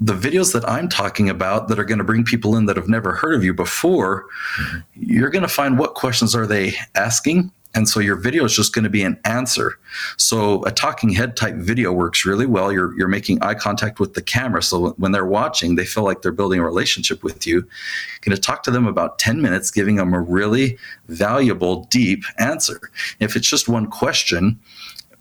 the 0.00 0.14
videos 0.14 0.52
that 0.52 0.68
I'm 0.68 0.88
talking 0.88 1.28
about 1.28 1.66
that 1.68 1.78
are 1.78 1.84
going 1.84 1.98
to 1.98 2.04
bring 2.04 2.24
people 2.24 2.56
in 2.56 2.66
that 2.66 2.76
have 2.76 2.88
never 2.88 3.16
heard 3.16 3.34
of 3.34 3.42
you 3.42 3.52
before, 3.52 4.26
mm-hmm. 4.56 4.78
you're 4.94 5.30
going 5.30 5.42
to 5.42 5.48
find 5.48 5.76
what 5.78 5.94
questions 5.94 6.36
are 6.36 6.46
they 6.46 6.74
asking 6.94 7.50
and 7.74 7.88
so 7.88 8.00
your 8.00 8.16
video 8.16 8.44
is 8.44 8.56
just 8.56 8.74
going 8.74 8.84
to 8.84 8.90
be 8.90 9.02
an 9.02 9.20
answer. 9.24 9.78
So 10.16 10.64
a 10.64 10.70
talking 10.70 11.10
head 11.10 11.36
type 11.36 11.54
video 11.56 11.92
works 11.92 12.24
really 12.24 12.46
well. 12.46 12.72
You're, 12.72 12.96
you're 12.98 13.08
making 13.08 13.42
eye 13.42 13.54
contact 13.54 14.00
with 14.00 14.14
the 14.14 14.22
camera. 14.22 14.62
So 14.62 14.90
when 14.92 15.12
they're 15.12 15.26
watching, 15.26 15.74
they 15.74 15.84
feel 15.84 16.02
like 16.02 16.22
they're 16.22 16.32
building 16.32 16.60
a 16.60 16.64
relationship 16.64 17.22
with 17.22 17.46
you. 17.46 17.56
You're 17.56 18.22
going 18.22 18.34
to 18.34 18.40
talk 18.40 18.62
to 18.64 18.70
them 18.70 18.86
about 18.86 19.18
10 19.18 19.42
minutes, 19.42 19.70
giving 19.70 19.96
them 19.96 20.14
a 20.14 20.20
really 20.20 20.78
valuable, 21.08 21.84
deep 21.84 22.24
answer. 22.38 22.80
If 23.20 23.36
it's 23.36 23.48
just 23.48 23.68
one 23.68 23.86
question, 23.88 24.58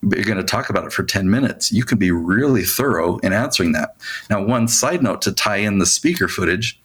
but 0.02 0.18
you're 0.18 0.26
going 0.26 0.38
to 0.38 0.44
talk 0.44 0.70
about 0.70 0.86
it 0.86 0.94
for 0.94 1.04
10 1.04 1.30
minutes. 1.30 1.72
You 1.72 1.84
can 1.84 1.98
be 1.98 2.12
really 2.12 2.64
thorough 2.64 3.18
in 3.18 3.34
answering 3.34 3.74
that. 3.74 3.98
Now, 4.30 4.44
one 4.44 4.68
side 4.68 5.04
note 5.04 5.22
to 5.24 5.32
tie 5.32 5.58
in 5.58 5.80
the 5.80 5.86
speaker 5.86 6.28
footage 6.28 6.80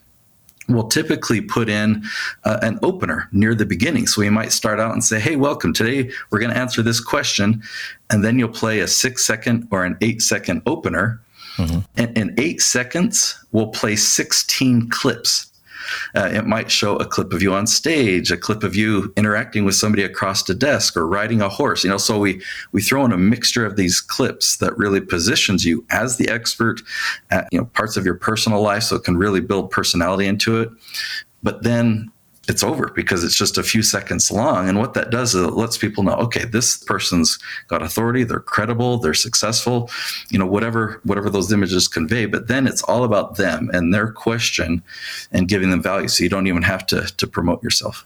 we'll 0.69 0.89
typically 0.89 1.41
put 1.41 1.69
in 1.69 2.05
uh, 2.45 2.59
an 2.63 2.79
opener 2.83 3.29
near 3.33 3.55
the 3.55 3.67
beginning. 3.67 4.07
So 4.07 4.21
we 4.21 4.31
might 4.31 4.53
start 4.53 4.81
out 4.81 4.93
and 4.93 5.03
say, 5.03 5.21
Hey, 5.21 5.37
welcome. 5.37 5.73
Today 5.73 6.11
we're 6.31 6.39
going 6.39 6.53
to 6.53 6.59
answer 6.59 6.83
this 6.83 7.01
question. 7.01 7.63
And 8.11 8.25
then 8.25 8.39
you'll 8.39 8.49
play 8.49 8.81
a 8.81 8.89
six 8.89 9.25
second 9.27 9.69
or 9.71 9.85
an 9.85 9.97
eight 10.01 10.23
second 10.23 10.63
opener. 10.67 11.21
Mm-hmm. 11.57 11.81
And 11.97 12.17
in 12.17 12.35
eight 12.39 12.63
seconds, 12.63 13.39
we'll 13.53 13.69
play 13.69 13.97
16 13.97 14.89
clips 14.89 15.52
uh, 16.15 16.31
it 16.33 16.47
might 16.47 16.71
show 16.71 16.97
a 16.97 17.07
clip 17.07 17.33
of 17.33 17.43
you 17.43 17.53
on 17.53 17.67
stage, 17.67 18.31
a 18.31 18.37
clip 18.37 18.63
of 18.63 18.75
you 18.75 19.13
interacting 19.17 19.65
with 19.65 19.75
somebody 19.75 20.03
across 20.03 20.43
the 20.43 20.55
desk 20.55 20.97
or 20.97 21.07
riding 21.07 21.41
a 21.41 21.49
horse. 21.49 21.85
You 21.85 21.91
know, 21.91 21.99
so 21.99 22.19
we 22.19 22.43
we 22.73 22.83
throw 22.83 23.05
in 23.05 23.13
a 23.13 23.19
mixture 23.19 23.65
of 23.67 23.77
these 23.77 24.01
clips 24.01 24.57
that 24.59 24.77
really 24.77 25.01
positions 25.01 25.65
you 25.65 25.85
as 25.91 26.17
the 26.17 26.29
expert 26.29 26.83
at 27.31 27.49
you 27.53 27.59
know 27.59 27.67
parts 27.67 27.97
of 27.97 28.05
your 28.05 28.15
personal 28.15 28.61
life, 28.61 28.85
so 28.85 28.97
it 28.97 29.05
can 29.05 29.17
really 29.17 29.41
build 29.41 29.71
personality 29.71 30.27
into 30.27 30.61
it. 30.61 30.71
But 31.43 31.63
then 31.63 32.11
it's 32.49 32.65
over 32.65 32.89
because 32.89 33.23
it's 33.23 33.37
just 33.37 33.57
a 33.57 33.63
few 33.63 33.83
seconds 33.83 34.31
long. 34.31 34.69
And 34.69 34.79
what 34.79 34.95
that 34.95 35.11
does 35.11 35.35
is 35.35 35.47
it 35.47 35.53
lets 35.53 35.79
people 35.79 36.03
know, 36.03 36.15
okay, 36.15 36.45
this 36.45 36.77
person's 36.77 37.39
got 37.69 37.83
authority, 37.83 38.25
they're 38.25 38.41
credible, 38.41 38.99
they're 38.99 39.15
successful, 39.15 39.91
you 40.29 40.39
know, 40.39 40.47
whatever 40.47 41.01
whatever 41.05 41.31
those 41.31 41.53
images 41.53 41.87
convey. 41.87 42.27
But 42.27 42.49
then 42.49 42.67
it's 42.67 42.83
all 42.83 43.05
about 43.05 43.37
them 43.37 43.71
and 43.73 43.95
their 43.95 44.11
question 44.11 44.83
and 45.31 45.49
giving 45.49 45.71
them 45.71 45.83
value. 45.83 46.09
So 46.09 46.25
you 46.25 46.31
don't 46.31 46.49
even 46.49 46.63
have 46.63 46.87
to 46.89 47.03
to 47.17 47.27
promote 47.27 47.63
yourself. 47.63 48.05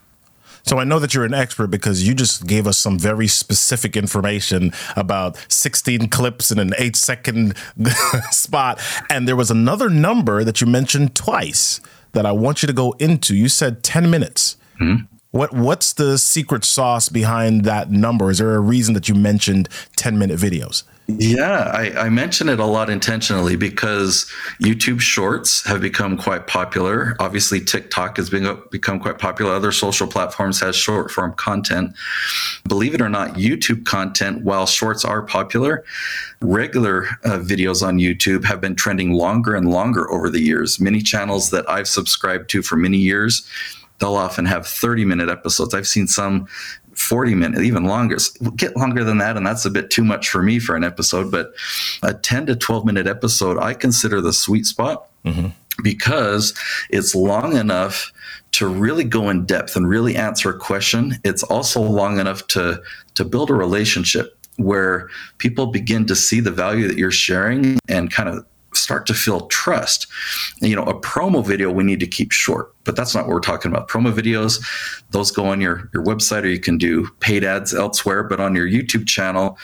So 0.66 0.78
I 0.78 0.84
know 0.84 0.98
that 0.98 1.14
you're 1.14 1.24
an 1.24 1.32
expert 1.32 1.68
because 1.68 2.06
you 2.06 2.12
just 2.12 2.44
gave 2.44 2.66
us 2.66 2.76
some 2.76 2.98
very 2.98 3.28
specific 3.28 3.96
information 3.96 4.72
about 4.96 5.38
16 5.48 6.08
clips 6.08 6.50
in 6.50 6.58
an 6.58 6.74
eight 6.76 6.96
second 6.96 7.56
spot. 8.32 8.80
And 9.08 9.28
there 9.28 9.36
was 9.36 9.52
another 9.52 9.88
number 9.88 10.42
that 10.42 10.60
you 10.60 10.66
mentioned 10.66 11.14
twice 11.14 11.80
that 12.16 12.26
I 12.26 12.32
want 12.32 12.62
you 12.62 12.66
to 12.66 12.72
go 12.72 12.92
into. 12.98 13.36
You 13.36 13.48
said 13.48 13.82
10 13.84 14.10
minutes. 14.10 14.56
Mm-hmm. 14.80 15.04
What 15.36 15.52
what's 15.52 15.92
the 15.92 16.16
secret 16.16 16.64
sauce 16.64 17.10
behind 17.10 17.64
that 17.64 17.90
number? 17.90 18.30
Is 18.30 18.38
there 18.38 18.54
a 18.54 18.60
reason 18.60 18.94
that 18.94 19.06
you 19.06 19.14
mentioned 19.14 19.68
10 19.96 20.18
minute 20.18 20.38
videos? 20.38 20.82
Yeah, 21.08 21.70
I, 21.72 22.06
I 22.06 22.08
mention 22.08 22.48
it 22.48 22.58
a 22.58 22.64
lot 22.64 22.90
intentionally 22.90 23.54
because 23.54 24.28
YouTube 24.60 25.00
Shorts 25.00 25.64
have 25.64 25.80
become 25.80 26.16
quite 26.16 26.48
popular. 26.48 27.14
Obviously, 27.20 27.60
TikTok 27.60 28.16
has 28.16 28.28
been, 28.28 28.58
become 28.72 28.98
quite 28.98 29.18
popular. 29.18 29.52
Other 29.52 29.70
social 29.70 30.08
platforms 30.08 30.58
has 30.60 30.74
short 30.74 31.12
form 31.12 31.34
content. 31.34 31.94
Believe 32.66 32.92
it 32.92 33.00
or 33.00 33.08
not, 33.08 33.34
YouTube 33.34 33.84
content, 33.84 34.42
while 34.42 34.66
Shorts 34.66 35.04
are 35.04 35.22
popular, 35.22 35.84
regular 36.40 37.04
uh, 37.24 37.38
videos 37.38 37.86
on 37.86 37.98
YouTube 37.98 38.44
have 38.44 38.60
been 38.60 38.74
trending 38.74 39.12
longer 39.12 39.54
and 39.54 39.70
longer 39.70 40.10
over 40.10 40.28
the 40.28 40.40
years. 40.40 40.80
Many 40.80 41.02
channels 41.02 41.50
that 41.50 41.70
I've 41.70 41.86
subscribed 41.86 42.50
to 42.50 42.62
for 42.62 42.74
many 42.74 42.98
years 42.98 43.48
they'll 43.98 44.14
often 44.14 44.44
have 44.44 44.66
30 44.66 45.04
minute 45.04 45.28
episodes. 45.28 45.74
I've 45.74 45.86
seen 45.86 46.06
some 46.06 46.46
40 46.94 47.34
minutes, 47.34 47.62
even 47.62 47.84
longer. 47.84 48.16
Get 48.56 48.76
longer 48.76 49.04
than 49.04 49.18
that, 49.18 49.36
and 49.36 49.46
that's 49.46 49.64
a 49.64 49.70
bit 49.70 49.90
too 49.90 50.04
much 50.04 50.28
for 50.28 50.42
me 50.42 50.58
for 50.58 50.76
an 50.76 50.84
episode. 50.84 51.30
But 51.30 51.52
a 52.02 52.14
10 52.14 52.46
to 52.46 52.56
12 52.56 52.84
minute 52.84 53.06
episode, 53.06 53.58
I 53.58 53.74
consider 53.74 54.20
the 54.20 54.32
sweet 54.32 54.66
spot 54.66 55.08
mm-hmm. 55.24 55.48
because 55.82 56.54
it's 56.90 57.14
long 57.14 57.56
enough 57.56 58.12
to 58.52 58.66
really 58.66 59.04
go 59.04 59.28
in 59.28 59.44
depth 59.44 59.76
and 59.76 59.88
really 59.88 60.16
answer 60.16 60.50
a 60.50 60.58
question. 60.58 61.16
It's 61.24 61.42
also 61.42 61.80
long 61.82 62.18
enough 62.18 62.46
to 62.48 62.82
to 63.14 63.24
build 63.24 63.50
a 63.50 63.54
relationship 63.54 64.38
where 64.56 65.08
people 65.38 65.66
begin 65.66 66.06
to 66.06 66.16
see 66.16 66.40
the 66.40 66.50
value 66.50 66.88
that 66.88 66.96
you're 66.96 67.10
sharing 67.10 67.78
and 67.88 68.10
kind 68.10 68.28
of 68.28 68.46
start 68.86 69.04
to 69.04 69.14
feel 69.14 69.48
trust. 69.48 70.06
You 70.60 70.76
know, 70.76 70.84
a 70.84 70.94
promo 70.94 71.44
video 71.44 71.72
we 71.72 71.82
need 71.82 71.98
to 71.98 72.06
keep 72.06 72.30
short, 72.30 72.72
but 72.84 72.94
that's 72.94 73.16
not 73.16 73.26
what 73.26 73.34
we're 73.34 73.40
talking 73.40 73.72
about. 73.72 73.88
Promo 73.88 74.12
videos, 74.12 74.64
those 75.10 75.32
go 75.32 75.46
on 75.46 75.60
your, 75.60 75.90
your 75.92 76.04
website 76.04 76.44
or 76.44 76.46
you 76.46 76.60
can 76.60 76.78
do 76.78 77.08
paid 77.18 77.42
ads 77.42 77.74
elsewhere, 77.74 78.22
but 78.22 78.38
on 78.38 78.54
your 78.54 78.68
YouTube 78.68 79.08
channel, 79.08 79.58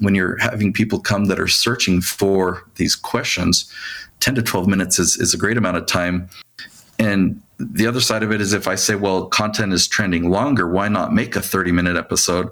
when 0.00 0.14
you're 0.14 0.36
having 0.36 0.74
people 0.74 1.00
come 1.00 1.24
that 1.24 1.40
are 1.40 1.48
searching 1.48 2.02
for 2.02 2.62
these 2.74 2.94
questions, 2.94 3.72
10 4.20 4.34
to 4.34 4.42
12 4.42 4.68
minutes 4.68 4.98
is, 4.98 5.16
is 5.16 5.32
a 5.32 5.38
great 5.38 5.56
amount 5.56 5.78
of 5.78 5.86
time. 5.86 6.28
And 6.98 7.40
the 7.58 7.86
other 7.86 8.02
side 8.02 8.22
of 8.22 8.30
it 8.30 8.42
is 8.42 8.52
if 8.52 8.68
I 8.68 8.74
say, 8.74 8.94
well, 8.94 9.24
content 9.24 9.72
is 9.72 9.88
trending 9.88 10.28
longer, 10.28 10.68
why 10.68 10.88
not 10.88 11.14
make 11.14 11.34
a 11.34 11.40
30 11.40 11.72
minute 11.72 11.96
episode? 11.96 12.50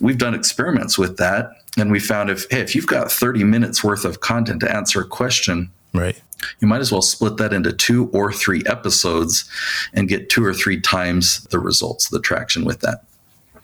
We've 0.00 0.18
done 0.18 0.34
experiments 0.34 0.96
with 0.96 1.16
that 1.16 1.50
and 1.76 1.90
we 1.90 2.00
found 2.00 2.30
if 2.30 2.46
hey, 2.50 2.60
if 2.60 2.74
you've 2.74 2.86
got 2.86 3.10
30 3.10 3.44
minutes 3.44 3.84
worth 3.84 4.04
of 4.04 4.20
content 4.20 4.60
to 4.60 4.74
answer 4.74 5.00
a 5.00 5.06
question, 5.06 5.70
right, 5.92 6.20
you 6.60 6.68
might 6.68 6.80
as 6.80 6.92
well 6.92 7.02
split 7.02 7.36
that 7.38 7.52
into 7.52 7.72
two 7.72 8.08
or 8.08 8.32
three 8.32 8.62
episodes 8.66 9.48
and 9.92 10.08
get 10.08 10.30
two 10.30 10.44
or 10.44 10.54
three 10.54 10.80
times 10.80 11.44
the 11.44 11.58
results, 11.58 12.08
the 12.08 12.20
traction 12.20 12.64
with 12.64 12.80
that. 12.80 13.04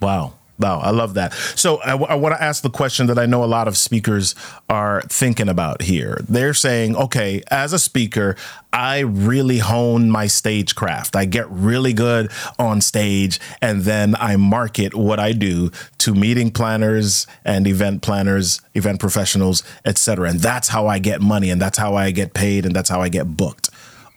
Wow. 0.01 0.35
Wow, 0.63 0.79
I 0.79 0.91
love 0.91 1.15
that. 1.15 1.33
So 1.57 1.81
I, 1.83 1.91
w- 1.91 2.07
I 2.09 2.15
want 2.15 2.37
to 2.37 2.43
ask 2.43 2.63
the 2.63 2.71
question 2.71 3.09
that 3.09 3.19
I 3.19 3.27
know 3.27 3.43
a 3.43 3.47
lot 3.47 3.67
of 3.67 3.77
speakers 3.77 4.37
are 4.69 5.03
thinking 5.03 5.49
about 5.49 5.83
here. 5.83 6.21
They're 6.29 6.55
saying, 6.55 6.95
okay, 6.95 7.43
as 7.51 7.73
a 7.73 7.81
speaker, 7.81 8.37
I 8.73 9.01
really 9.01 9.59
hone 9.59 10.09
my 10.09 10.29
stagecraft. 10.29 11.17
I 11.17 11.25
get 11.25 11.51
really 11.51 11.93
good 11.93 12.31
on 12.61 12.81
stage, 12.81 13.41
and 13.61 13.83
then 13.83 14.15
I 14.15 14.37
market 14.37 14.95
what 14.95 15.19
I 15.19 15.33
do 15.33 15.71
to 15.99 16.15
meeting 16.15 16.53
planners 16.53 17.27
and 17.45 17.67
event 17.67 18.01
planners, 18.03 18.61
event 18.75 19.01
professionals, 19.01 19.65
etc. 19.85 20.31
And 20.31 20.41
that's 20.41 20.69
how 20.69 20.87
I 20.87 21.01
get 21.01 21.21
money, 21.21 21.51
and 21.51 21.61
that's 21.61 21.77
how 21.77 21.97
I 21.97 22.13
get 22.13 22.35
paid, 22.35 22.65
and 22.65 22.75
that's 22.75 22.89
how 22.89 23.03
I 23.03 23.09
get 23.09 23.37
booked. 23.37 23.69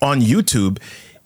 On 0.02 0.22
YouTube, 0.22 0.80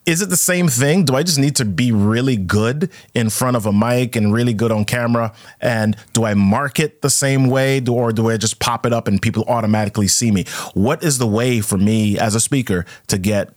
is 0.10 0.24
it 0.24 0.30
the 0.30 0.38
same 0.38 0.68
thing? 0.68 1.06
Do 1.06 1.16
I 1.16 1.22
just 1.22 1.38
need 1.38 1.56
to 1.58 1.66
be 1.66 1.92
really 1.92 2.36
good 2.36 2.90
in 3.14 3.30
front 3.30 3.56
of 3.56 3.68
a 3.68 3.72
mic 3.72 4.16
and 4.16 4.34
really 4.34 4.56
good 4.56 4.72
on 4.72 4.84
camera? 4.84 5.34
And 5.62 5.96
do 6.14 6.26
I 6.26 6.34
market 6.34 7.04
the 7.04 7.12
same 7.12 7.48
way, 7.48 7.80
do, 7.80 7.94
or 7.94 8.12
do 8.12 8.30
I 8.32 8.38
just 8.38 8.60
pop 8.60 8.88
it 8.88 8.94
up 8.94 9.08
and 9.08 9.22
people 9.22 9.44
automatically 9.48 10.08
see 10.08 10.32
me? 10.32 10.46
What 10.74 11.04
is 11.04 11.20
the 11.20 11.28
way 11.28 11.62
for 11.62 11.78
me 11.78 12.18
as 12.18 12.34
a 12.34 12.40
speaker 12.40 12.88
to 13.06 13.20
get 13.20 13.54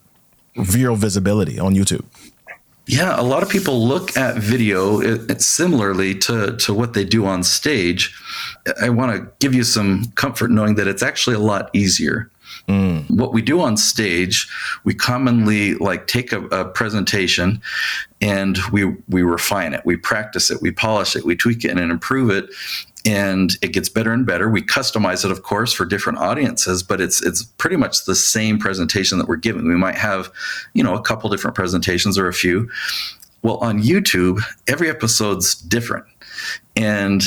real 0.54 0.94
visibility 0.94 1.58
on 1.58 1.74
YouTube? 1.74 2.04
Yeah, 2.86 3.18
a 3.18 3.22
lot 3.22 3.42
of 3.42 3.48
people 3.48 3.86
look 3.86 4.14
at 4.18 4.36
video 4.36 5.00
it, 5.00 5.40
similarly 5.40 6.18
to, 6.18 6.56
to 6.58 6.74
what 6.74 6.92
they 6.92 7.04
do 7.04 7.24
on 7.24 7.44
stage. 7.44 8.14
I 8.82 8.90
want 8.90 9.16
to 9.16 9.32
give 9.38 9.54
you 9.54 9.64
some 9.64 10.12
comfort 10.16 10.50
knowing 10.50 10.74
that 10.74 10.86
it's 10.86 11.02
actually 11.02 11.36
a 11.36 11.40
lot 11.40 11.70
easier. 11.72 12.30
Mm. 12.68 13.10
What 13.10 13.32
we 13.32 13.42
do 13.42 13.60
on 13.60 13.76
stage, 13.76 14.48
we 14.84 14.94
commonly 14.94 15.74
like 15.74 16.06
take 16.06 16.32
a, 16.32 16.44
a, 16.46 16.64
presentation 16.64 17.60
and 18.20 18.58
we 18.70 18.96
we 19.08 19.22
refine 19.22 19.74
it, 19.74 19.84
we 19.84 19.96
practice 19.96 20.50
it, 20.50 20.62
we 20.62 20.70
polish 20.70 21.16
it, 21.16 21.24
we 21.24 21.34
tweak 21.34 21.64
it 21.64 21.72
and 21.72 21.90
improve 21.90 22.30
it. 22.30 22.48
And 23.04 23.56
it 23.62 23.72
gets 23.72 23.88
better 23.88 24.12
and 24.12 24.24
better. 24.24 24.48
We 24.48 24.62
customize 24.62 25.24
it, 25.24 25.32
of 25.32 25.42
course, 25.42 25.72
for 25.72 25.84
different 25.84 26.20
audiences, 26.20 26.84
but 26.84 27.00
it's 27.00 27.20
it's 27.20 27.42
pretty 27.42 27.76
much 27.76 28.04
the 28.04 28.14
same 28.14 28.58
presentation 28.58 29.18
that 29.18 29.26
we're 29.26 29.36
giving. 29.36 29.66
We 29.66 29.76
might 29.76 29.96
have, 29.96 30.30
you 30.72 30.84
know, 30.84 30.94
a 30.94 31.02
couple 31.02 31.28
different 31.28 31.56
presentations 31.56 32.16
or 32.16 32.28
a 32.28 32.32
few. 32.32 32.70
Well, 33.42 33.56
on 33.56 33.82
YouTube, 33.82 34.40
every 34.68 34.88
episode's 34.88 35.56
different. 35.56 36.06
And 36.76 37.24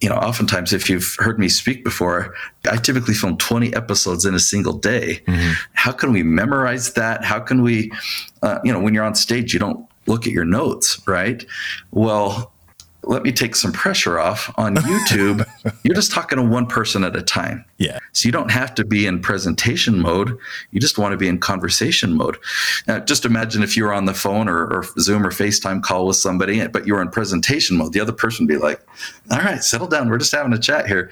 you 0.00 0.08
know, 0.08 0.16
oftentimes, 0.16 0.72
if 0.72 0.90
you've 0.90 1.16
heard 1.18 1.38
me 1.38 1.48
speak 1.48 1.82
before, 1.82 2.34
I 2.70 2.76
typically 2.76 3.14
film 3.14 3.38
20 3.38 3.74
episodes 3.74 4.24
in 4.26 4.34
a 4.34 4.38
single 4.38 4.74
day. 4.74 5.22
Mm-hmm. 5.26 5.52
How 5.72 5.92
can 5.92 6.12
we 6.12 6.22
memorize 6.22 6.92
that? 6.94 7.24
How 7.24 7.40
can 7.40 7.62
we, 7.62 7.90
uh, 8.42 8.58
you 8.62 8.72
know, 8.72 8.80
when 8.80 8.92
you're 8.92 9.04
on 9.04 9.14
stage, 9.14 9.54
you 9.54 9.60
don't 9.60 9.86
look 10.06 10.26
at 10.26 10.32
your 10.32 10.44
notes, 10.44 11.00
right? 11.06 11.44
Well, 11.92 12.52
let 13.06 13.22
me 13.22 13.32
take 13.32 13.54
some 13.54 13.72
pressure 13.72 14.18
off 14.18 14.52
on 14.56 14.74
YouTube. 14.76 15.46
you're 15.82 15.94
just 15.94 16.12
talking 16.12 16.36
to 16.38 16.44
one 16.44 16.66
person 16.66 17.04
at 17.04 17.16
a 17.16 17.22
time. 17.22 17.64
Yeah. 17.78 17.98
So 18.12 18.26
you 18.26 18.32
don't 18.32 18.50
have 18.50 18.74
to 18.76 18.84
be 18.84 19.06
in 19.06 19.20
presentation 19.20 20.00
mode. 20.00 20.36
You 20.70 20.80
just 20.80 20.98
want 20.98 21.12
to 21.12 21.16
be 21.16 21.28
in 21.28 21.38
conversation 21.38 22.14
mode. 22.14 22.36
Now, 22.86 22.98
just 23.00 23.24
imagine 23.24 23.62
if 23.62 23.76
you 23.76 23.84
were 23.84 23.92
on 23.92 24.06
the 24.06 24.14
phone 24.14 24.48
or, 24.48 24.66
or 24.66 24.84
Zoom 24.98 25.24
or 25.26 25.30
FaceTime 25.30 25.82
call 25.82 26.06
with 26.06 26.16
somebody, 26.16 26.66
but 26.68 26.86
you 26.86 26.94
were 26.94 27.02
in 27.02 27.10
presentation 27.10 27.76
mode. 27.76 27.92
The 27.92 28.00
other 28.00 28.12
person 28.12 28.46
would 28.46 28.52
be 28.52 28.58
like, 28.58 28.80
all 29.30 29.38
right, 29.38 29.62
settle 29.62 29.86
down. 29.86 30.08
We're 30.08 30.18
just 30.18 30.32
having 30.32 30.52
a 30.52 30.58
chat 30.58 30.86
here. 30.86 31.10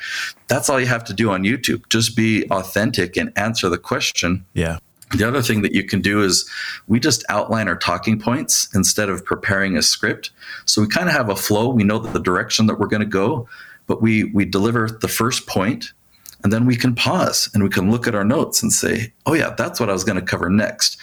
That's 0.49 0.69
all 0.69 0.81
you 0.81 0.87
have 0.87 1.05
to 1.05 1.15
do 1.15 1.31
on 1.31 1.43
YouTube. 1.43 1.89
Just 1.89 2.17
be 2.17 2.49
authentic 2.51 3.17
and 3.17 3.33
answer 3.37 3.69
the 3.69 3.79
question. 3.79 4.45
Yeah. 4.55 4.79
The 5.15 5.27
other 5.27 5.43
thing 5.43 5.63
that 5.63 5.73
you 5.73 5.85
can 5.85 6.01
do 6.01 6.23
is 6.23 6.49
we 6.89 6.99
just 6.99 7.25
outline 7.29 7.69
our 7.69 7.77
talking 7.77 8.19
points 8.19 8.69
instead 8.75 9.09
of 9.09 9.25
preparing 9.25 9.77
a 9.77 9.83
script. 9.83 10.31
So 10.65 10.83
we 10.83 10.89
kind 10.89 11.09
of 11.09 11.15
have 11.15 11.29
a 11.29 11.37
flow. 11.37 11.69
We 11.69 11.85
know 11.85 11.99
the 11.99 12.19
direction 12.19 12.67
that 12.67 12.79
we're 12.79 12.89
going 12.89 13.01
to 13.01 13.07
go, 13.07 13.49
but 13.87 14.03
we 14.03 14.25
we 14.25 14.45
deliver 14.45 14.89
the 14.89 15.09
first 15.09 15.47
point 15.47 15.93
and 16.45 16.53
then 16.53 16.67
we 16.67 16.77
can 16.77 16.95
pause 16.95 17.49
and 17.55 17.63
we 17.63 17.71
can 17.71 17.91
look 17.91 18.07
at 18.07 18.15
our 18.15 18.25
notes 18.25 18.63
and 18.63 18.71
say, 18.73 19.13
"Oh 19.25 19.33
yeah, 19.33 19.55
that's 19.57 19.81
what 19.81 19.89
I 19.89 19.95
was 19.95 20.05
going 20.05 20.21
to 20.21 20.25
cover 20.25 20.51
next." 20.51 20.99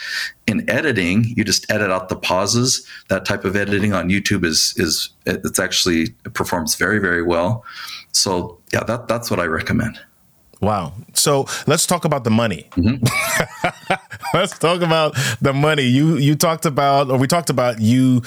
In 0.46 0.70
editing, 0.70 1.34
you 1.36 1.44
just 1.44 1.70
edit 1.72 1.89
out 1.89 2.10
the 2.10 2.15
pauses. 2.15 2.86
That 3.10 3.25
type 3.25 3.44
of 3.44 3.56
editing 3.56 3.91
on 3.91 4.10
YouTube 4.10 4.46
is 4.46 4.74
is 4.77 5.10
it's 5.25 5.60
actually 5.60 6.13
it 6.25 6.34
performs 6.36 6.75
very 6.75 7.00
very 7.00 7.24
well. 7.24 7.65
So, 8.12 8.60
yeah, 8.72 8.84
that 8.84 9.08
that's 9.08 9.32
what 9.32 9.39
I 9.39 9.46
recommend. 9.46 10.00
Wow. 10.62 10.94
So 11.13 11.48
let's 11.65 11.88
talk 11.88 12.06
about 12.06 12.24
the 12.24 12.30
money. 12.30 12.68
Mm-hmm. 12.72 13.03
let's 14.38 14.58
talk 14.58 14.82
about 14.82 15.18
the 15.41 15.53
money. 15.53 15.84
You 15.84 16.18
you 16.18 16.36
talked 16.36 16.65
about, 16.65 17.10
or 17.10 17.18
we 17.18 17.27
talked 17.27 17.50
about 17.50 17.82
you, 17.82 18.22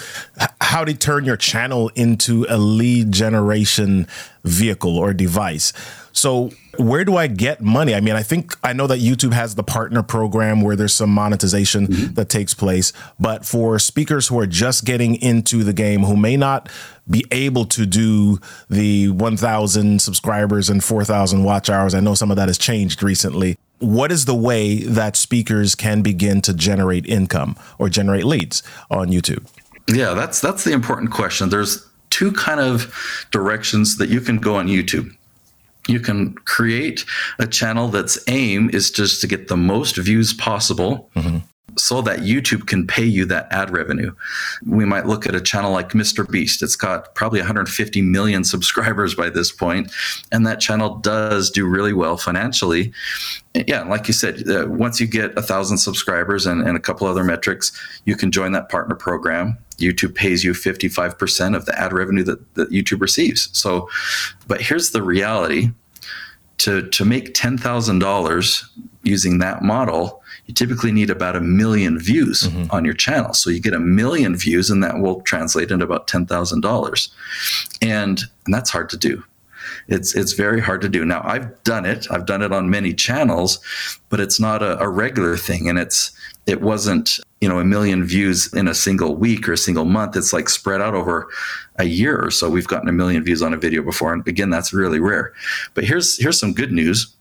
how 0.59 0.83
to 0.83 0.93
turn 0.93 1.23
your 1.23 1.37
channel 1.37 1.89
into 1.95 2.45
a 2.49 2.57
lead 2.57 3.11
generation 3.13 4.07
vehicle 4.43 4.97
or 4.97 5.13
device. 5.13 5.71
So 6.15 6.51
where 6.77 7.03
do 7.03 7.17
I 7.17 7.27
get 7.27 7.61
money? 7.61 7.93
I 7.93 7.99
mean, 7.99 8.15
I 8.15 8.23
think 8.23 8.55
I 8.63 8.71
know 8.71 8.87
that 8.87 8.99
YouTube 8.99 9.33
has 9.33 9.55
the 9.55 9.63
partner 9.63 10.01
program 10.01 10.61
where 10.61 10.75
there's 10.77 10.93
some 10.93 11.09
monetization 11.09 11.87
mm-hmm. 11.87 12.13
that 12.13 12.29
takes 12.29 12.53
place, 12.53 12.93
but 13.19 13.45
for 13.45 13.77
speakers 13.79 14.29
who 14.29 14.39
are 14.39 14.47
just 14.47 14.85
getting 14.85 15.21
into 15.21 15.63
the 15.63 15.73
game 15.73 16.03
who 16.03 16.15
may 16.15 16.37
not 16.37 16.69
be 17.09 17.25
able 17.31 17.65
to 17.65 17.85
do 17.85 18.39
the 18.69 19.09
1,000 19.09 20.01
subscribers 20.01 20.69
and 20.69 20.83
4,000 20.83 21.43
watch 21.43 21.69
hours, 21.69 21.93
I 21.93 21.99
know 21.99 22.15
some 22.15 22.31
of 22.31 22.37
that 22.37 22.47
has 22.47 22.57
changed 22.57 23.03
recently. 23.03 23.57
What 23.79 24.09
is 24.09 24.23
the 24.23 24.35
way 24.35 24.83
that 24.83 25.17
speakers 25.17 25.75
can 25.75 26.01
begin 26.01 26.41
to 26.43 26.53
generate 26.53 27.05
income 27.05 27.57
or 27.77 27.89
generate 27.89 28.23
leads 28.23 28.63
on 28.89 29.09
YouTube? 29.09 29.45
Yeah, 29.87 30.13
that's 30.13 30.39
that's 30.39 30.63
the 30.63 30.71
important 30.71 31.11
question. 31.11 31.49
There's 31.49 31.85
two 32.09 32.31
kind 32.31 32.61
of 32.61 33.27
directions 33.31 33.97
that 33.97 34.09
you 34.09 34.21
can 34.21 34.37
go 34.37 34.55
on 34.55 34.67
YouTube 34.67 35.14
you 35.87 35.99
can 35.99 36.33
create 36.45 37.05
a 37.39 37.47
channel 37.47 37.87
that's 37.89 38.17
aim 38.27 38.69
is 38.73 38.89
just 38.91 39.21
to 39.21 39.27
get 39.27 39.47
the 39.47 39.57
most 39.57 39.97
views 39.97 40.33
possible 40.33 41.09
mm-hmm. 41.15 41.37
so 41.77 42.01
that 42.01 42.19
YouTube 42.19 42.67
can 42.67 42.87
pay 42.87 43.03
you 43.03 43.25
that 43.25 43.47
ad 43.51 43.69
revenue. 43.69 44.13
We 44.65 44.85
might 44.85 45.05
look 45.05 45.27
at 45.27 45.35
a 45.35 45.41
channel 45.41 45.71
like 45.71 45.89
Mr. 45.89 46.29
Beast. 46.29 46.63
It's 46.63 46.75
got 46.75 47.13
probably 47.13 47.39
150 47.39 48.01
million 48.01 48.43
subscribers 48.53 49.13
by 49.13 49.29
this 49.29 49.51
point, 49.51 49.91
and 50.31 50.45
that 50.47 50.59
channel 50.59 50.95
does 50.95 51.51
do 51.51 51.67
really 51.67 51.93
well 51.93 52.17
financially. 52.17 52.91
Yeah, 53.53 53.83
like 53.83 54.07
you 54.07 54.13
said, 54.13 54.49
uh, 54.49 54.65
once 54.67 54.99
you 54.99 55.07
get 55.07 55.37
a 55.37 55.41
thousand 55.41 55.77
subscribers 55.77 56.45
and, 56.45 56.67
and 56.67 56.75
a 56.75 56.79
couple 56.79 57.07
other 57.07 57.23
metrics, 57.23 57.71
you 58.05 58.15
can 58.15 58.31
join 58.31 58.51
that 58.53 58.69
partner 58.69 58.95
program 58.95 59.57
YouTube 59.77 60.15
pays 60.15 60.43
you 60.43 60.53
55% 60.53 61.55
of 61.55 61.65
the 61.65 61.79
ad 61.79 61.93
revenue 61.93 62.23
that, 62.23 62.55
that 62.55 62.71
YouTube 62.71 63.01
receives. 63.01 63.49
So, 63.57 63.89
but 64.47 64.61
here's 64.61 64.91
the 64.91 65.03
reality 65.03 65.71
to, 66.59 66.87
to 66.89 67.05
make 67.05 67.33
$10,000 67.33 68.63
using 69.03 69.37
that 69.39 69.61
model, 69.61 70.23
you 70.45 70.53
typically 70.53 70.91
need 70.91 71.09
about 71.09 71.35
a 71.35 71.41
million 71.41 71.99
views 71.99 72.43
mm-hmm. 72.43 72.71
on 72.71 72.85
your 72.85 72.93
channel. 72.93 73.33
So 73.33 73.49
you 73.49 73.59
get 73.59 73.73
a 73.73 73.79
million 73.79 74.35
views, 74.35 74.69
and 74.69 74.83
that 74.83 74.99
will 74.99 75.21
translate 75.21 75.71
into 75.71 75.85
about 75.85 76.07
$10,000. 76.07 77.09
And, 77.81 78.21
and 78.45 78.53
that's 78.53 78.69
hard 78.69 78.89
to 78.91 78.97
do. 78.97 79.23
It's 79.87 80.15
it's 80.15 80.33
very 80.33 80.61
hard 80.61 80.81
to 80.81 80.89
do. 80.89 81.05
Now 81.05 81.21
I've 81.23 81.63
done 81.63 81.85
it. 81.85 82.07
I've 82.11 82.25
done 82.25 82.41
it 82.41 82.51
on 82.51 82.69
many 82.69 82.93
channels, 82.93 83.59
but 84.09 84.19
it's 84.19 84.39
not 84.39 84.61
a, 84.63 84.79
a 84.79 84.89
regular 84.89 85.37
thing, 85.37 85.69
and 85.69 85.77
it's 85.77 86.11
it 86.47 86.61
wasn't 86.61 87.19
you 87.41 87.49
know 87.49 87.59
a 87.59 87.65
million 87.65 88.03
views 88.03 88.53
in 88.53 88.67
a 88.67 88.73
single 88.73 89.15
week 89.15 89.47
or 89.47 89.53
a 89.53 89.57
single 89.57 89.85
month. 89.85 90.15
It's 90.15 90.33
like 90.33 90.49
spread 90.49 90.81
out 90.81 90.93
over 90.93 91.27
a 91.77 91.85
year 91.85 92.17
or 92.17 92.31
so. 92.31 92.49
We've 92.49 92.67
gotten 92.67 92.89
a 92.89 92.93
million 92.93 93.23
views 93.23 93.41
on 93.41 93.53
a 93.53 93.57
video 93.57 93.81
before. 93.81 94.13
And 94.13 94.27
again 94.27 94.49
that's 94.49 94.73
really 94.73 94.99
rare. 94.99 95.33
But 95.73 95.83
here's 95.83 96.17
here's 96.21 96.39
some 96.39 96.53
good 96.53 96.71
news. 96.71 97.13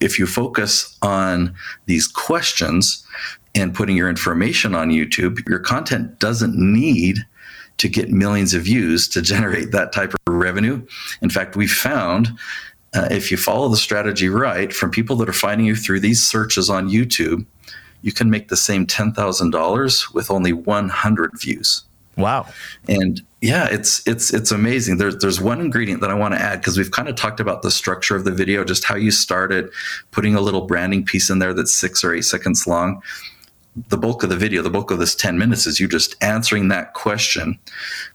If 0.00 0.18
you 0.18 0.26
focus 0.26 0.96
on 1.02 1.54
these 1.86 2.08
questions 2.08 3.06
and 3.54 3.74
putting 3.74 3.96
your 3.96 4.08
information 4.08 4.74
on 4.74 4.90
YouTube 4.90 5.48
your 5.48 5.60
content 5.60 6.18
doesn't 6.18 6.56
need 6.56 7.18
to 7.78 7.88
get 7.88 8.10
millions 8.10 8.54
of 8.54 8.62
views 8.62 9.08
to 9.08 9.22
generate 9.22 9.72
that 9.72 9.92
type 9.92 10.14
of 10.14 10.34
revenue. 10.34 10.84
In 11.22 11.30
fact 11.30 11.56
we 11.56 11.66
found 11.66 12.30
uh, 12.94 13.08
if 13.10 13.30
you 13.30 13.38
follow 13.38 13.68
the 13.68 13.76
strategy 13.76 14.28
right 14.28 14.72
from 14.72 14.90
people 14.90 15.16
that 15.16 15.28
are 15.28 15.32
finding 15.32 15.66
you 15.66 15.74
through 15.74 16.00
these 16.00 16.22
searches 16.22 16.68
on 16.68 16.90
YouTube 16.90 17.46
you 18.02 18.12
can 18.12 18.30
make 18.30 18.48
the 18.48 18.56
same 18.56 18.86
$10,000 18.86 20.14
with 20.14 20.30
only 20.30 20.52
100 20.52 21.30
views. 21.40 21.84
Wow. 22.16 22.46
And 22.88 23.22
yeah, 23.40 23.68
it's 23.70 24.06
it's 24.06 24.32
it's 24.32 24.52
amazing. 24.52 24.98
There's 24.98 25.16
there's 25.16 25.40
one 25.40 25.60
ingredient 25.60 26.00
that 26.02 26.10
I 26.10 26.14
want 26.14 26.34
to 26.34 26.40
add 26.40 26.60
because 26.60 26.76
we've 26.76 26.90
kind 26.90 27.08
of 27.08 27.16
talked 27.16 27.40
about 27.40 27.62
the 27.62 27.70
structure 27.70 28.14
of 28.14 28.24
the 28.24 28.30
video, 28.30 28.64
just 28.64 28.84
how 28.84 28.96
you 28.96 29.10
started, 29.10 29.70
putting 30.10 30.34
a 30.34 30.40
little 30.40 30.66
branding 30.66 31.04
piece 31.04 31.30
in 31.30 31.38
there 31.38 31.54
that's 31.54 31.74
six 31.74 32.04
or 32.04 32.14
eight 32.14 32.24
seconds 32.24 32.66
long. 32.66 33.02
The 33.88 33.96
bulk 33.96 34.22
of 34.22 34.28
the 34.28 34.36
video, 34.36 34.60
the 34.60 34.68
bulk 34.68 34.90
of 34.90 34.98
this 34.98 35.14
10 35.14 35.38
minutes 35.38 35.66
is 35.66 35.80
you 35.80 35.88
just 35.88 36.14
answering 36.22 36.68
that 36.68 36.92
question. 36.92 37.58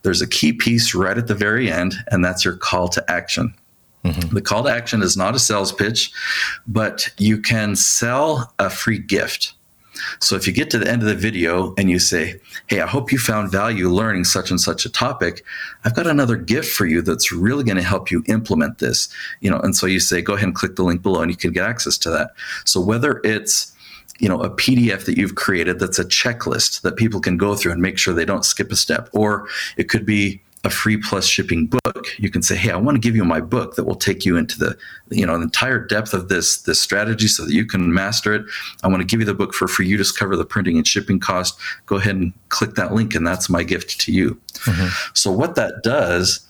There's 0.04 0.22
a 0.22 0.28
key 0.28 0.54
piece 0.54 0.94
right 0.94 1.18
at 1.18 1.26
the 1.26 1.34
very 1.34 1.72
end, 1.72 1.96
and 2.12 2.24
that's 2.24 2.46
your 2.46 2.56
call 2.56 2.88
to 2.90 3.12
action. 3.12 3.56
Mm-hmm. 4.06 4.36
The 4.36 4.42
call 4.42 4.64
to 4.64 4.70
action 4.70 5.02
is 5.02 5.18
not 5.18 5.36
a 5.36 5.40
sales 5.40 5.72
pitch, 5.72 6.12
but 6.68 7.10
you 7.18 7.42
can 7.42 7.76
sell 7.76 8.54
a 8.60 8.70
free 8.70 9.00
gift. 9.00 9.54
So 10.20 10.36
if 10.36 10.48
you 10.48 10.54
get 10.54 10.70
to 10.72 10.78
the 10.78 10.90
end 10.90 11.02
of 11.02 11.08
the 11.08 11.16
video 11.16 11.74
and 11.78 11.90
you 11.90 12.00
say, 12.00 12.40
Hey, 12.68 12.82
I 12.82 12.88
hope 12.88 13.12
you 13.12 13.18
found 13.18 13.52
value 13.52 13.90
learning 13.90 14.26
such 14.26 14.52
and 14.52 14.60
such 14.60 14.86
a 14.86 14.90
topic, 14.90 15.44
I've 15.84 15.96
got 15.96 16.08
another 16.08 16.36
gift 16.36 16.72
for 16.72 16.86
you 16.86 17.02
that's 17.02 17.32
really 17.32 17.64
going 17.64 17.78
to 17.78 17.84
help 17.84 18.12
you 18.12 18.24
implement 18.28 18.80
this. 18.80 19.10
You 19.42 19.52
know, 19.52 19.60
and 19.60 19.76
so 19.76 19.88
you 19.88 20.00
say, 20.00 20.22
go 20.22 20.34
ahead 20.34 20.46
and 20.46 20.56
click 20.56 20.76
the 20.76 20.84
link 20.84 21.02
below 21.02 21.22
and 21.22 21.32
you 21.32 21.38
can 21.38 21.52
get 21.52 21.66
access 21.66 21.98
to 22.00 22.10
that. 22.12 22.32
So 22.66 22.82
whether 22.82 23.22
it's 23.24 23.74
you 24.20 24.28
know 24.28 24.42
a 24.42 24.50
pdf 24.50 25.06
that 25.06 25.16
you've 25.16 25.36
created 25.36 25.78
that's 25.78 26.00
a 26.00 26.06
checklist 26.06 26.82
that 26.82 26.96
people 26.96 27.20
can 27.20 27.38
go 27.38 27.56
through 27.56 27.72
and 27.72 27.82
make 27.82 28.00
sure 28.00 28.16
they 28.16 28.26
don't 28.26 28.46
skip 28.46 28.72
a 28.72 28.76
step 28.76 29.10
or 29.14 29.48
it 29.78 29.90
could 29.90 30.08
be 30.08 30.42
a 30.64 30.70
free 30.70 30.98
plus 30.98 31.26
shipping 31.26 31.68
book 31.68 32.08
you 32.18 32.30
can 32.30 32.42
say 32.42 32.56
hey 32.56 32.72
i 32.72 32.76
want 32.76 32.96
to 32.96 33.00
give 33.00 33.16
you 33.16 33.24
my 33.24 33.40
book 33.40 33.76
that 33.76 33.84
will 33.84 33.96
take 33.96 34.26
you 34.26 34.36
into 34.36 34.58
the 34.58 34.78
you 35.10 35.26
know 35.26 35.38
the 35.38 35.44
entire 35.44 35.80
depth 35.80 36.14
of 36.14 36.30
this 36.30 36.64
this 36.64 36.82
strategy 36.82 37.28
so 37.28 37.46
that 37.46 37.54
you 37.54 37.66
can 37.66 37.94
master 37.94 38.34
it 38.34 38.46
i 38.84 38.88
want 38.88 39.00
to 39.00 39.06
give 39.06 39.20
you 39.20 39.26
the 39.26 39.34
book 39.34 39.54
for 39.54 39.68
free 39.68 39.88
you 39.88 39.98
just 39.98 40.18
cover 40.18 40.36
the 40.36 40.46
printing 40.46 40.78
and 40.78 40.88
shipping 40.88 41.20
cost 41.20 41.58
go 41.86 41.98
ahead 41.98 42.16
and 42.16 42.34
click 42.50 42.76
that 42.76 42.94
link 42.94 43.14
and 43.16 43.26
that's 43.26 43.50
my 43.50 43.64
gift 43.64 44.00
to 44.00 44.12
you 44.12 44.40
mm-hmm. 44.66 44.88
so 45.14 45.32
what 45.32 45.56
that 45.56 45.84
does 45.84 46.46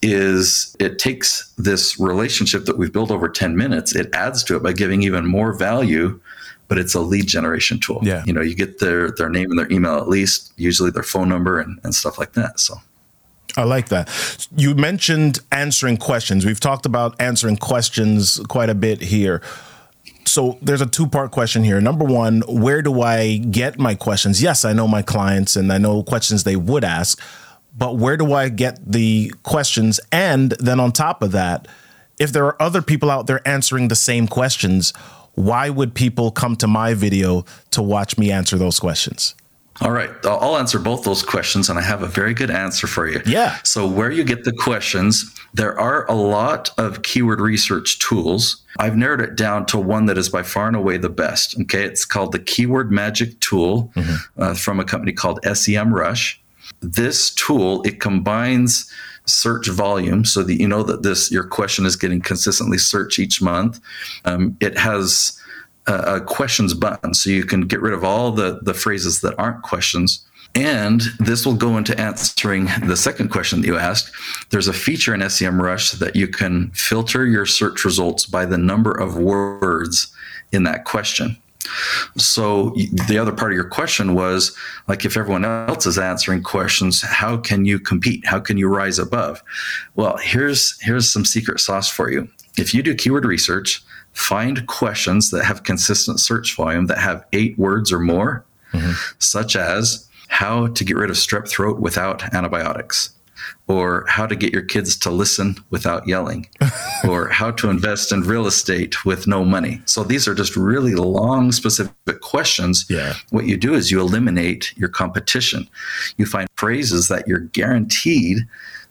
is 0.00 0.76
it 0.78 0.98
takes 0.98 1.52
this 1.58 1.98
relationship 1.98 2.64
that 2.64 2.78
we've 2.78 2.92
built 2.92 3.10
over 3.10 3.28
10 3.28 3.56
minutes 3.56 3.94
it 3.94 4.08
adds 4.14 4.44
to 4.44 4.56
it 4.56 4.62
by 4.62 4.72
giving 4.72 5.02
even 5.02 5.26
more 5.26 5.52
value 5.52 6.18
but 6.68 6.76
it's 6.76 6.94
a 6.94 7.00
lead 7.00 7.26
generation 7.26 7.80
tool. 7.80 8.00
Yeah. 8.02 8.22
You 8.26 8.32
know, 8.34 8.42
you 8.42 8.54
get 8.54 8.78
their 8.78 9.10
their 9.10 9.30
name 9.30 9.50
and 9.50 9.58
their 9.58 9.72
email 9.72 9.96
at 9.96 10.08
least, 10.08 10.52
usually 10.56 10.90
their 10.90 11.02
phone 11.02 11.28
number 11.28 11.58
and, 11.58 11.80
and 11.82 11.94
stuff 11.94 12.18
like 12.18 12.34
that. 12.34 12.60
So 12.60 12.74
I 13.58 13.64
like 13.64 13.88
that. 13.88 14.08
You 14.56 14.74
mentioned 14.74 15.40
answering 15.50 15.96
questions. 15.96 16.46
We've 16.46 16.60
talked 16.60 16.86
about 16.86 17.20
answering 17.20 17.56
questions 17.56 18.40
quite 18.48 18.70
a 18.70 18.74
bit 18.74 19.00
here. 19.02 19.42
so 20.24 20.58
there's 20.62 20.80
a 20.80 20.86
two 20.86 21.08
part 21.08 21.32
question 21.32 21.64
here. 21.64 21.80
Number 21.80 22.04
one, 22.04 22.42
where 22.46 22.82
do 22.82 23.02
I 23.02 23.38
get 23.38 23.78
my 23.78 23.94
questions? 23.94 24.40
Yes, 24.40 24.64
I 24.64 24.72
know 24.72 24.86
my 24.86 25.02
clients 25.02 25.56
and 25.56 25.72
I 25.72 25.78
know 25.78 26.02
questions 26.04 26.44
they 26.44 26.54
would 26.54 26.84
ask, 26.84 27.20
but 27.76 27.96
where 27.96 28.16
do 28.16 28.32
I 28.32 28.48
get 28.48 28.78
the 28.84 29.32
questions? 29.42 29.98
And 30.12 30.52
then 30.60 30.78
on 30.78 30.92
top 30.92 31.22
of 31.22 31.32
that, 31.32 31.66
if 32.18 32.30
there 32.30 32.44
are 32.44 32.60
other 32.62 32.82
people 32.82 33.10
out 33.10 33.26
there 33.26 33.46
answering 33.46 33.88
the 33.88 33.96
same 33.96 34.28
questions, 34.28 34.92
why 35.34 35.70
would 35.70 35.94
people 35.94 36.30
come 36.30 36.54
to 36.56 36.68
my 36.68 36.94
video 36.94 37.44
to 37.72 37.82
watch 37.82 38.18
me 38.18 38.30
answer 38.30 38.56
those 38.56 38.78
questions? 38.78 39.34
All 39.80 39.92
right. 39.92 40.10
I'll 40.24 40.56
answer 40.56 40.78
both 40.78 41.04
those 41.04 41.22
questions, 41.22 41.70
and 41.70 41.78
I 41.78 41.82
have 41.82 42.02
a 42.02 42.06
very 42.06 42.34
good 42.34 42.50
answer 42.50 42.86
for 42.86 43.08
you. 43.08 43.20
Yeah. 43.24 43.58
So, 43.62 43.86
where 43.86 44.10
you 44.10 44.24
get 44.24 44.44
the 44.44 44.52
questions, 44.52 45.34
there 45.54 45.78
are 45.78 46.04
a 46.10 46.14
lot 46.14 46.70
of 46.78 47.02
keyword 47.02 47.40
research 47.40 47.98
tools. 48.00 48.64
I've 48.78 48.96
narrowed 48.96 49.20
it 49.20 49.36
down 49.36 49.66
to 49.66 49.78
one 49.78 50.06
that 50.06 50.18
is 50.18 50.28
by 50.28 50.42
far 50.42 50.66
and 50.66 50.76
away 50.76 50.96
the 50.96 51.08
best. 51.08 51.58
Okay. 51.62 51.84
It's 51.84 52.04
called 52.04 52.32
the 52.32 52.38
Keyword 52.38 52.90
Magic 52.90 53.38
Tool 53.40 53.92
mm-hmm. 53.94 54.42
uh, 54.42 54.54
from 54.54 54.80
a 54.80 54.84
company 54.84 55.12
called 55.12 55.40
SEMrush. 55.42 56.38
This 56.80 57.34
tool, 57.34 57.82
it 57.82 58.00
combines 58.00 58.92
search 59.26 59.68
volume 59.68 60.24
so 60.24 60.42
that 60.42 60.54
you 60.54 60.66
know 60.66 60.82
that 60.82 61.02
this 61.02 61.30
your 61.30 61.44
question 61.44 61.86
is 61.86 61.96
getting 61.96 62.20
consistently 62.20 62.78
searched 62.78 63.18
each 63.18 63.40
month. 63.42 63.80
Um, 64.24 64.56
it 64.60 64.76
has 64.78 65.38
a, 65.88 66.20
questions 66.20 66.74
button, 66.74 67.14
so 67.14 67.30
you 67.30 67.44
can 67.44 67.62
get 67.62 67.80
rid 67.80 67.94
of 67.94 68.04
all 68.04 68.30
the 68.30 68.60
the 68.62 68.74
phrases 68.74 69.20
that 69.22 69.38
aren't 69.38 69.62
questions. 69.62 70.24
And 70.54 71.02
this 71.20 71.44
will 71.44 71.54
go 71.54 71.76
into 71.76 71.98
answering 72.00 72.68
the 72.86 72.96
second 72.96 73.28
question 73.30 73.60
that 73.60 73.66
you 73.66 73.76
asked. 73.76 74.10
There's 74.50 74.68
a 74.68 74.72
feature 74.72 75.14
in 75.14 75.20
SEMrush 75.20 75.98
that 75.98 76.16
you 76.16 76.26
can 76.26 76.70
filter 76.70 77.26
your 77.26 77.46
search 77.46 77.84
results 77.84 78.26
by 78.26 78.46
the 78.46 78.58
number 78.58 78.92
of 78.92 79.16
words 79.16 80.12
in 80.52 80.62
that 80.64 80.84
question. 80.84 81.36
So 82.16 82.74
the 83.08 83.18
other 83.18 83.32
part 83.32 83.52
of 83.52 83.56
your 83.56 83.68
question 83.68 84.14
was 84.14 84.56
like 84.88 85.04
if 85.04 85.16
everyone 85.16 85.44
else 85.44 85.86
is 85.86 85.98
answering 85.98 86.42
questions, 86.42 87.02
how 87.02 87.36
can 87.36 87.66
you 87.66 87.78
compete? 87.78 88.26
How 88.26 88.40
can 88.40 88.56
you 88.56 88.68
rise 88.68 88.98
above? 88.98 89.42
Well, 89.94 90.16
here's 90.16 90.80
here's 90.80 91.12
some 91.12 91.24
secret 91.24 91.60
sauce 91.60 91.90
for 91.90 92.10
you. 92.10 92.28
If 92.56 92.74
you 92.74 92.82
do 92.82 92.94
keyword 92.94 93.24
research, 93.24 93.82
find 94.18 94.66
questions 94.66 95.30
that 95.30 95.44
have 95.44 95.62
consistent 95.62 96.20
search 96.20 96.56
volume 96.56 96.86
that 96.86 96.98
have 96.98 97.24
8 97.32 97.58
words 97.58 97.92
or 97.92 98.00
more, 98.00 98.44
mm-hmm. 98.72 98.92
such 99.18 99.56
as 99.56 100.08
how 100.28 100.66
to 100.68 100.84
get 100.84 100.96
rid 100.96 101.10
of 101.10 101.16
strep 101.16 101.48
throat 101.48 101.80
without 101.80 102.34
antibiotics 102.34 103.10
or 103.66 104.04
how 104.08 104.26
to 104.26 104.34
get 104.34 104.52
your 104.52 104.62
kids 104.62 104.96
to 104.96 105.10
listen 105.10 105.56
without 105.70 106.06
yelling, 106.08 106.48
or 107.08 107.28
how 107.28 107.50
to 107.50 107.70
invest 107.70 108.12
in 108.12 108.22
real 108.22 108.46
estate 108.46 109.04
with 109.04 109.26
no 109.26 109.44
money. 109.44 109.80
So 109.84 110.02
these 110.02 110.26
are 110.26 110.34
just 110.34 110.56
really 110.56 110.94
long, 110.94 111.52
specific 111.52 112.20
questions. 112.20 112.86
Yeah. 112.88 113.14
What 113.30 113.46
you 113.46 113.56
do 113.56 113.74
is 113.74 113.90
you 113.90 114.00
eliminate 114.00 114.76
your 114.76 114.88
competition. 114.88 115.68
You 116.16 116.26
find 116.26 116.48
phrases 116.56 117.08
that 117.08 117.28
you're 117.28 117.40
guaranteed 117.40 118.38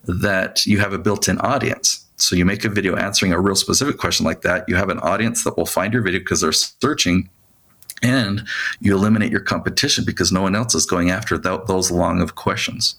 that 0.06 0.66
you 0.66 0.80
have 0.80 0.94
a 0.94 1.00
built 1.00 1.28
in 1.28 1.38
audience. 1.40 2.06
So 2.18 2.36
you 2.36 2.46
make 2.46 2.66
a 2.66 2.70
video 2.70 2.96
answering 2.96 3.32
a 3.32 3.40
real 3.40 3.56
specific 3.56 3.98
question 3.98 4.26
like 4.26 4.42
that. 4.42 4.68
You 4.68 4.76
have 4.76 4.90
an 4.90 5.00
audience 5.00 5.44
that 5.44 5.56
will 5.56 5.68
find 5.68 5.94
your 5.94 6.02
video 6.02 6.20
because 6.20 6.42
they're 6.42 6.52
searching 6.52 7.30
and 8.02 8.48
you 8.80 8.96
eliminate 8.96 9.32
your 9.32 9.42
competition 9.42 10.04
because 10.04 10.32
no 10.32 10.42
one 10.42 10.56
else 10.56 10.76
is 10.76 10.86
going 10.86 11.10
after 11.10 11.38
th- 11.38 11.62
those 11.68 11.92
long 11.92 12.22
of 12.22 12.36
questions. 12.36 12.96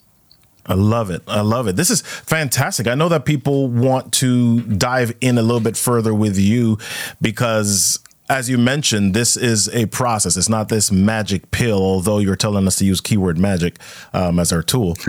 I 0.66 0.74
love 0.74 1.10
it. 1.10 1.22
I 1.26 1.40
love 1.40 1.66
it. 1.66 1.76
This 1.76 1.90
is 1.90 2.02
fantastic. 2.02 2.86
I 2.86 2.94
know 2.94 3.08
that 3.08 3.24
people 3.24 3.68
want 3.68 4.12
to 4.14 4.60
dive 4.60 5.16
in 5.20 5.38
a 5.38 5.42
little 5.42 5.60
bit 5.60 5.76
further 5.76 6.12
with 6.12 6.38
you 6.38 6.78
because 7.22 7.98
as 8.30 8.50
you 8.50 8.58
mentioned, 8.58 9.14
this 9.14 9.36
is 9.36 9.68
a 9.70 9.86
process. 9.86 10.36
It's 10.36 10.48
not 10.48 10.68
this 10.68 10.92
magic 10.92 11.50
pill, 11.50 11.78
although 11.78 12.18
you're 12.18 12.36
telling 12.36 12.66
us 12.66 12.76
to 12.76 12.84
use 12.84 13.00
keyword 13.00 13.38
magic 13.38 13.78
um, 14.12 14.38
as 14.38 14.52
our 14.52 14.62
tool. 14.62 14.96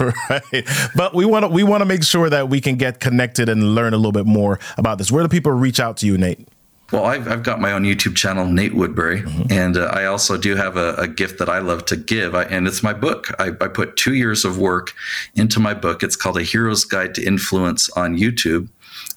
right. 0.00 0.66
But 0.96 1.14
we 1.14 1.26
want 1.26 1.44
to 1.44 1.48
we 1.48 1.62
want 1.62 1.82
to 1.82 1.84
make 1.84 2.02
sure 2.04 2.30
that 2.30 2.48
we 2.48 2.60
can 2.60 2.76
get 2.76 3.00
connected 3.00 3.48
and 3.48 3.74
learn 3.74 3.92
a 3.92 3.96
little 3.96 4.12
bit 4.12 4.26
more 4.26 4.58
about 4.78 4.98
this. 4.98 5.12
Where 5.12 5.22
do 5.22 5.28
people 5.28 5.52
reach 5.52 5.78
out 5.78 5.98
to 5.98 6.06
you, 6.06 6.16
Nate? 6.16 6.48
Well, 6.90 7.04
I've, 7.04 7.28
I've 7.28 7.42
got 7.42 7.60
my 7.60 7.72
own 7.72 7.82
YouTube 7.82 8.16
channel, 8.16 8.46
Nate 8.46 8.74
Woodbury, 8.74 9.20
mm-hmm. 9.20 9.52
and 9.52 9.76
uh, 9.76 9.90
I 9.92 10.06
also 10.06 10.38
do 10.38 10.56
have 10.56 10.78
a, 10.78 10.94
a, 10.94 11.06
gift 11.06 11.38
that 11.38 11.50
I 11.50 11.58
love 11.58 11.84
to 11.86 11.96
give, 11.96 12.34
I, 12.34 12.44
and 12.44 12.66
it's 12.66 12.82
my 12.82 12.94
book. 12.94 13.26
I, 13.38 13.48
I, 13.60 13.68
put 13.68 13.96
two 13.96 14.14
years 14.14 14.46
of 14.46 14.56
work 14.56 14.94
into 15.34 15.60
my 15.60 15.74
book. 15.74 16.02
It's 16.02 16.16
called 16.16 16.38
A 16.38 16.42
Hero's 16.42 16.86
Guide 16.86 17.14
to 17.16 17.22
Influence 17.22 17.90
on 17.90 18.16
YouTube. 18.16 18.70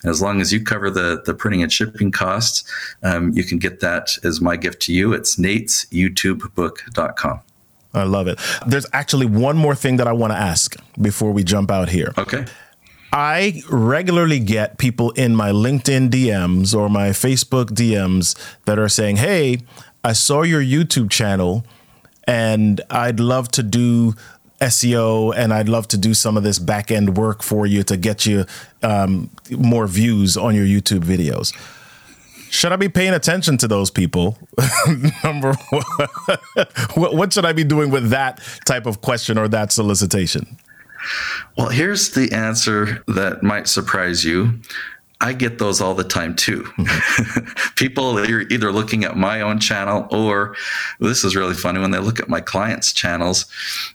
As 0.03 0.21
long 0.21 0.41
as 0.41 0.51
you 0.51 0.63
cover 0.63 0.89
the, 0.89 1.21
the 1.25 1.33
printing 1.33 1.63
and 1.63 1.71
shipping 1.71 2.11
costs, 2.11 2.63
um, 3.03 3.31
you 3.31 3.43
can 3.43 3.59
get 3.59 3.79
that 3.81 4.17
as 4.23 4.41
my 4.41 4.57
gift 4.57 4.81
to 4.83 4.93
you. 4.93 5.13
It's 5.13 5.35
natesyoutubebook.com. 5.35 7.41
I 7.93 8.03
love 8.03 8.27
it. 8.27 8.39
There's 8.65 8.85
actually 8.93 9.25
one 9.25 9.57
more 9.57 9.75
thing 9.75 9.97
that 9.97 10.07
I 10.07 10.13
want 10.13 10.31
to 10.31 10.37
ask 10.37 10.75
before 10.99 11.31
we 11.31 11.43
jump 11.43 11.71
out 11.71 11.89
here. 11.89 12.13
Okay. 12.17 12.45
I 13.13 13.61
regularly 13.69 14.39
get 14.39 14.77
people 14.77 15.11
in 15.11 15.35
my 15.35 15.51
LinkedIn 15.51 16.09
DMs 16.09 16.73
or 16.73 16.89
my 16.89 17.09
Facebook 17.09 17.65
DMs 17.65 18.39
that 18.63 18.79
are 18.79 18.87
saying, 18.87 19.17
Hey, 19.17 19.59
I 20.03 20.13
saw 20.13 20.43
your 20.43 20.61
YouTube 20.61 21.11
channel 21.11 21.65
and 22.25 22.79
I'd 22.89 23.19
love 23.19 23.51
to 23.51 23.63
do 23.63 24.15
SEO 24.61 25.33
and 25.35 25.53
I'd 25.53 25.67
love 25.67 25.87
to 25.89 25.97
do 25.97 26.13
some 26.13 26.37
of 26.37 26.43
this 26.43 26.59
back 26.59 26.91
end 26.91 27.17
work 27.17 27.41
for 27.43 27.65
you 27.65 27.83
to 27.83 27.97
get 27.97 28.25
you 28.25 28.45
um, 28.83 29.29
more 29.49 29.87
views 29.87 30.37
on 30.37 30.55
your 30.55 30.65
YouTube 30.65 31.03
videos. 31.03 31.53
Should 32.51 32.73
I 32.73 32.75
be 32.75 32.89
paying 32.89 33.13
attention 33.13 33.57
to 33.57 33.67
those 33.67 33.89
people? 33.89 34.37
Number 35.23 35.53
one, 35.69 35.83
what 36.95 37.31
should 37.33 37.45
I 37.45 37.53
be 37.53 37.63
doing 37.63 37.91
with 37.91 38.09
that 38.09 38.41
type 38.65 38.85
of 38.85 39.01
question 39.01 39.37
or 39.37 39.47
that 39.47 39.71
solicitation? 39.71 40.57
Well, 41.57 41.69
here's 41.69 42.11
the 42.11 42.31
answer 42.31 43.03
that 43.07 43.41
might 43.41 43.67
surprise 43.67 44.23
you. 44.23 44.59
I 45.21 45.33
get 45.33 45.59
those 45.59 45.81
all 45.81 45.93
the 45.93 46.03
time 46.03 46.35
too. 46.35 46.67
People 47.75 48.17
are 48.17 48.41
either 48.41 48.71
looking 48.71 49.03
at 49.03 49.15
my 49.15 49.41
own 49.41 49.59
channel 49.59 50.07
or 50.09 50.55
this 50.99 51.23
is 51.23 51.35
really 51.35 51.53
funny 51.53 51.79
when 51.79 51.91
they 51.91 51.99
look 51.99 52.19
at 52.19 52.27
my 52.27 52.41
clients' 52.41 52.91
channels 52.91 53.45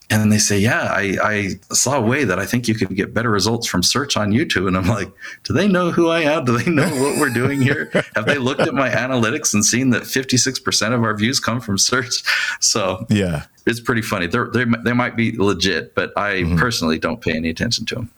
and 0.09 0.31
they 0.31 0.39
say, 0.39 0.57
Yeah, 0.57 0.85
I, 0.93 1.17
I 1.23 1.75
saw 1.75 1.99
a 1.99 2.01
way 2.01 2.23
that 2.23 2.39
I 2.39 2.47
think 2.47 2.69
you 2.69 2.77
could 2.77 2.95
get 2.95 3.13
better 3.13 3.29
results 3.29 3.67
from 3.67 3.83
search 3.83 4.17
on 4.17 4.31
YouTube. 4.31 4.69
And 4.69 4.77
I'm 4.77 4.87
like, 4.87 5.13
Do 5.43 5.53
they 5.53 5.67
know 5.67 5.91
who 5.91 6.09
I 6.09 6.21
am? 6.21 6.45
Do 6.45 6.57
they 6.57 6.71
know 6.71 6.89
what 7.03 7.19
we're 7.19 7.35
doing 7.35 7.61
here? 7.61 7.91
Have 8.15 8.27
they 8.27 8.39
looked 8.39 8.61
at 8.61 8.75
my 8.75 8.89
analytics 8.89 9.53
and 9.53 9.65
seen 9.65 9.91
that 9.91 10.05
56% 10.05 10.95
of 10.95 11.03
our 11.03 11.17
views 11.17 11.41
come 11.41 11.61
from 11.61 11.77
search? 11.77 12.23
So, 12.61 13.05
yeah, 13.11 13.47
it's 13.67 13.81
pretty 13.81 14.03
funny. 14.03 14.29
They're, 14.29 14.49
they're, 14.53 14.67
they 14.85 14.93
might 14.93 15.17
be 15.17 15.37
legit, 15.37 15.97
but 15.97 16.17
I 16.17 16.43
mm-hmm. 16.43 16.57
personally 16.57 17.01
don't 17.01 17.21
pay 17.21 17.33
any 17.33 17.51
attention 17.51 17.85
to 17.87 17.97
them. 17.97 18.11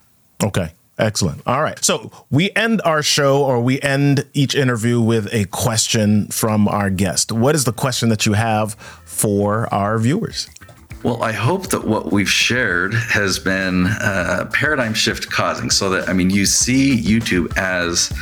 Okay. 0.44 0.72
Excellent. 0.98 1.42
All 1.46 1.62
right. 1.62 1.82
So 1.84 2.10
we 2.30 2.50
end 2.56 2.82
our 2.84 3.02
show 3.02 3.44
or 3.44 3.60
we 3.60 3.80
end 3.80 4.26
each 4.34 4.54
interview 4.54 5.00
with 5.00 5.32
a 5.32 5.44
question 5.46 6.26
from 6.28 6.66
our 6.66 6.90
guest. 6.90 7.30
What 7.30 7.54
is 7.54 7.64
the 7.64 7.72
question 7.72 8.08
that 8.08 8.26
you 8.26 8.32
have 8.32 8.74
for 8.74 9.72
our 9.72 9.98
viewers? 9.98 10.48
Well, 11.04 11.22
I 11.22 11.30
hope 11.30 11.68
that 11.68 11.84
what 11.84 12.10
we've 12.10 12.28
shared 12.28 12.92
has 12.92 13.38
been 13.38 13.86
a 13.86 14.48
paradigm 14.52 14.94
shift 14.94 15.30
causing 15.30 15.70
so 15.70 15.90
that, 15.90 16.08
I 16.08 16.12
mean, 16.12 16.28
you 16.28 16.44
see 16.44 17.00
YouTube 17.00 17.56
as 17.56 18.12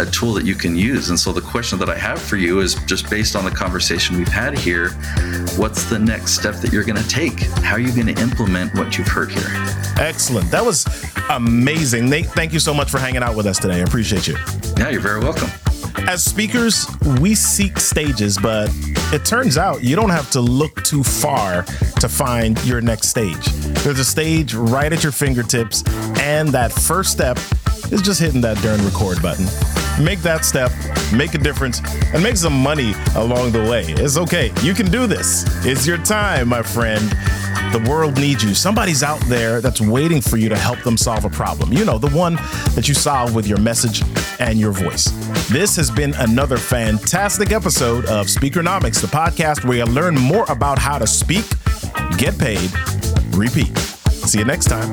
a 0.00 0.06
tool 0.10 0.34
that 0.34 0.44
you 0.44 0.56
can 0.56 0.74
use. 0.74 1.10
And 1.10 1.18
so 1.18 1.32
the 1.32 1.40
question 1.40 1.78
that 1.78 1.88
I 1.88 1.96
have 1.96 2.20
for 2.20 2.36
you 2.36 2.60
is 2.60 2.74
just 2.86 3.08
based 3.08 3.36
on 3.36 3.44
the 3.44 3.52
conversation 3.52 4.16
we've 4.16 4.26
had 4.26 4.58
here 4.58 4.90
what's 5.56 5.84
the 5.84 5.98
next 5.98 6.32
step 6.32 6.56
that 6.56 6.72
you're 6.72 6.84
going 6.84 7.00
to 7.00 7.08
take? 7.08 7.40
How 7.62 7.74
are 7.74 7.80
you 7.80 7.92
going 7.92 8.12
to 8.12 8.20
implement 8.20 8.74
what 8.74 8.98
you've 8.98 9.08
heard 9.08 9.30
here? 9.30 9.46
Excellent. 9.98 10.50
That 10.50 10.64
was 10.64 10.86
amazing. 11.30 12.08
Nate, 12.08 12.26
thank 12.26 12.52
you 12.52 12.58
so 12.58 12.74
much 12.74 12.90
for 12.90 12.98
hanging 12.98 13.22
out 13.22 13.36
with 13.36 13.46
us 13.46 13.58
today. 13.58 13.76
I 13.76 13.84
appreciate 13.84 14.26
you. 14.26 14.36
Yeah, 14.76 14.90
you're 14.90 15.00
very 15.00 15.20
welcome. 15.20 15.50
As 16.08 16.22
speakers, 16.22 16.86
we 17.20 17.34
seek 17.34 17.78
stages, 17.78 18.38
but 18.38 18.70
it 19.12 19.24
turns 19.24 19.56
out 19.58 19.82
you 19.82 19.96
don't 19.96 20.10
have 20.10 20.30
to 20.32 20.40
look 20.40 20.82
too 20.82 21.02
far 21.02 21.62
to 22.00 22.08
find 22.08 22.62
your 22.64 22.80
next 22.80 23.08
stage. 23.08 23.44
There's 23.82 23.98
a 23.98 24.04
stage 24.04 24.54
right 24.54 24.92
at 24.92 25.02
your 25.02 25.12
fingertips, 25.12 25.84
and 26.20 26.48
that 26.50 26.72
first 26.72 27.12
step 27.12 27.38
is 27.90 28.02
just 28.02 28.20
hitting 28.20 28.40
that 28.42 28.60
darn 28.62 28.84
record 28.84 29.22
button. 29.22 29.46
Make 30.02 30.20
that 30.22 30.44
step, 30.44 30.72
make 31.12 31.34
a 31.34 31.38
difference, 31.38 31.80
and 32.12 32.22
make 32.22 32.36
some 32.36 32.60
money 32.60 32.94
along 33.14 33.52
the 33.52 33.60
way. 33.70 33.84
It's 33.86 34.16
okay. 34.16 34.52
You 34.62 34.74
can 34.74 34.90
do 34.90 35.06
this. 35.06 35.44
It's 35.64 35.86
your 35.86 35.98
time, 35.98 36.48
my 36.48 36.62
friend. 36.62 37.08
The 37.72 37.84
world 37.88 38.16
needs 38.18 38.42
you. 38.42 38.54
Somebody's 38.54 39.02
out 39.02 39.20
there 39.22 39.60
that's 39.60 39.80
waiting 39.80 40.20
for 40.20 40.36
you 40.36 40.48
to 40.48 40.56
help 40.56 40.80
them 40.82 40.96
solve 40.96 41.24
a 41.24 41.30
problem. 41.30 41.72
You 41.72 41.84
know, 41.84 41.98
the 41.98 42.10
one 42.10 42.36
that 42.74 42.88
you 42.88 42.94
solve 42.94 43.34
with 43.34 43.46
your 43.46 43.58
message 43.58 44.02
and 44.38 44.58
your 44.58 44.72
voice. 44.72 45.10
This 45.48 45.76
has 45.76 45.90
been 45.90 46.14
another 46.14 46.56
fantastic 46.56 47.52
episode 47.52 48.06
of 48.06 48.26
Speakernomics, 48.26 49.00
the 49.00 49.06
podcast 49.06 49.64
where 49.64 49.78
you 49.78 49.84
learn 49.84 50.14
more 50.14 50.44
about 50.48 50.78
how 50.78 50.98
to 50.98 51.06
speak, 51.06 51.44
get 52.16 52.38
paid, 52.38 52.70
repeat. 53.30 53.76
See 53.78 54.38
you 54.38 54.44
next 54.44 54.66
time. 54.66 54.92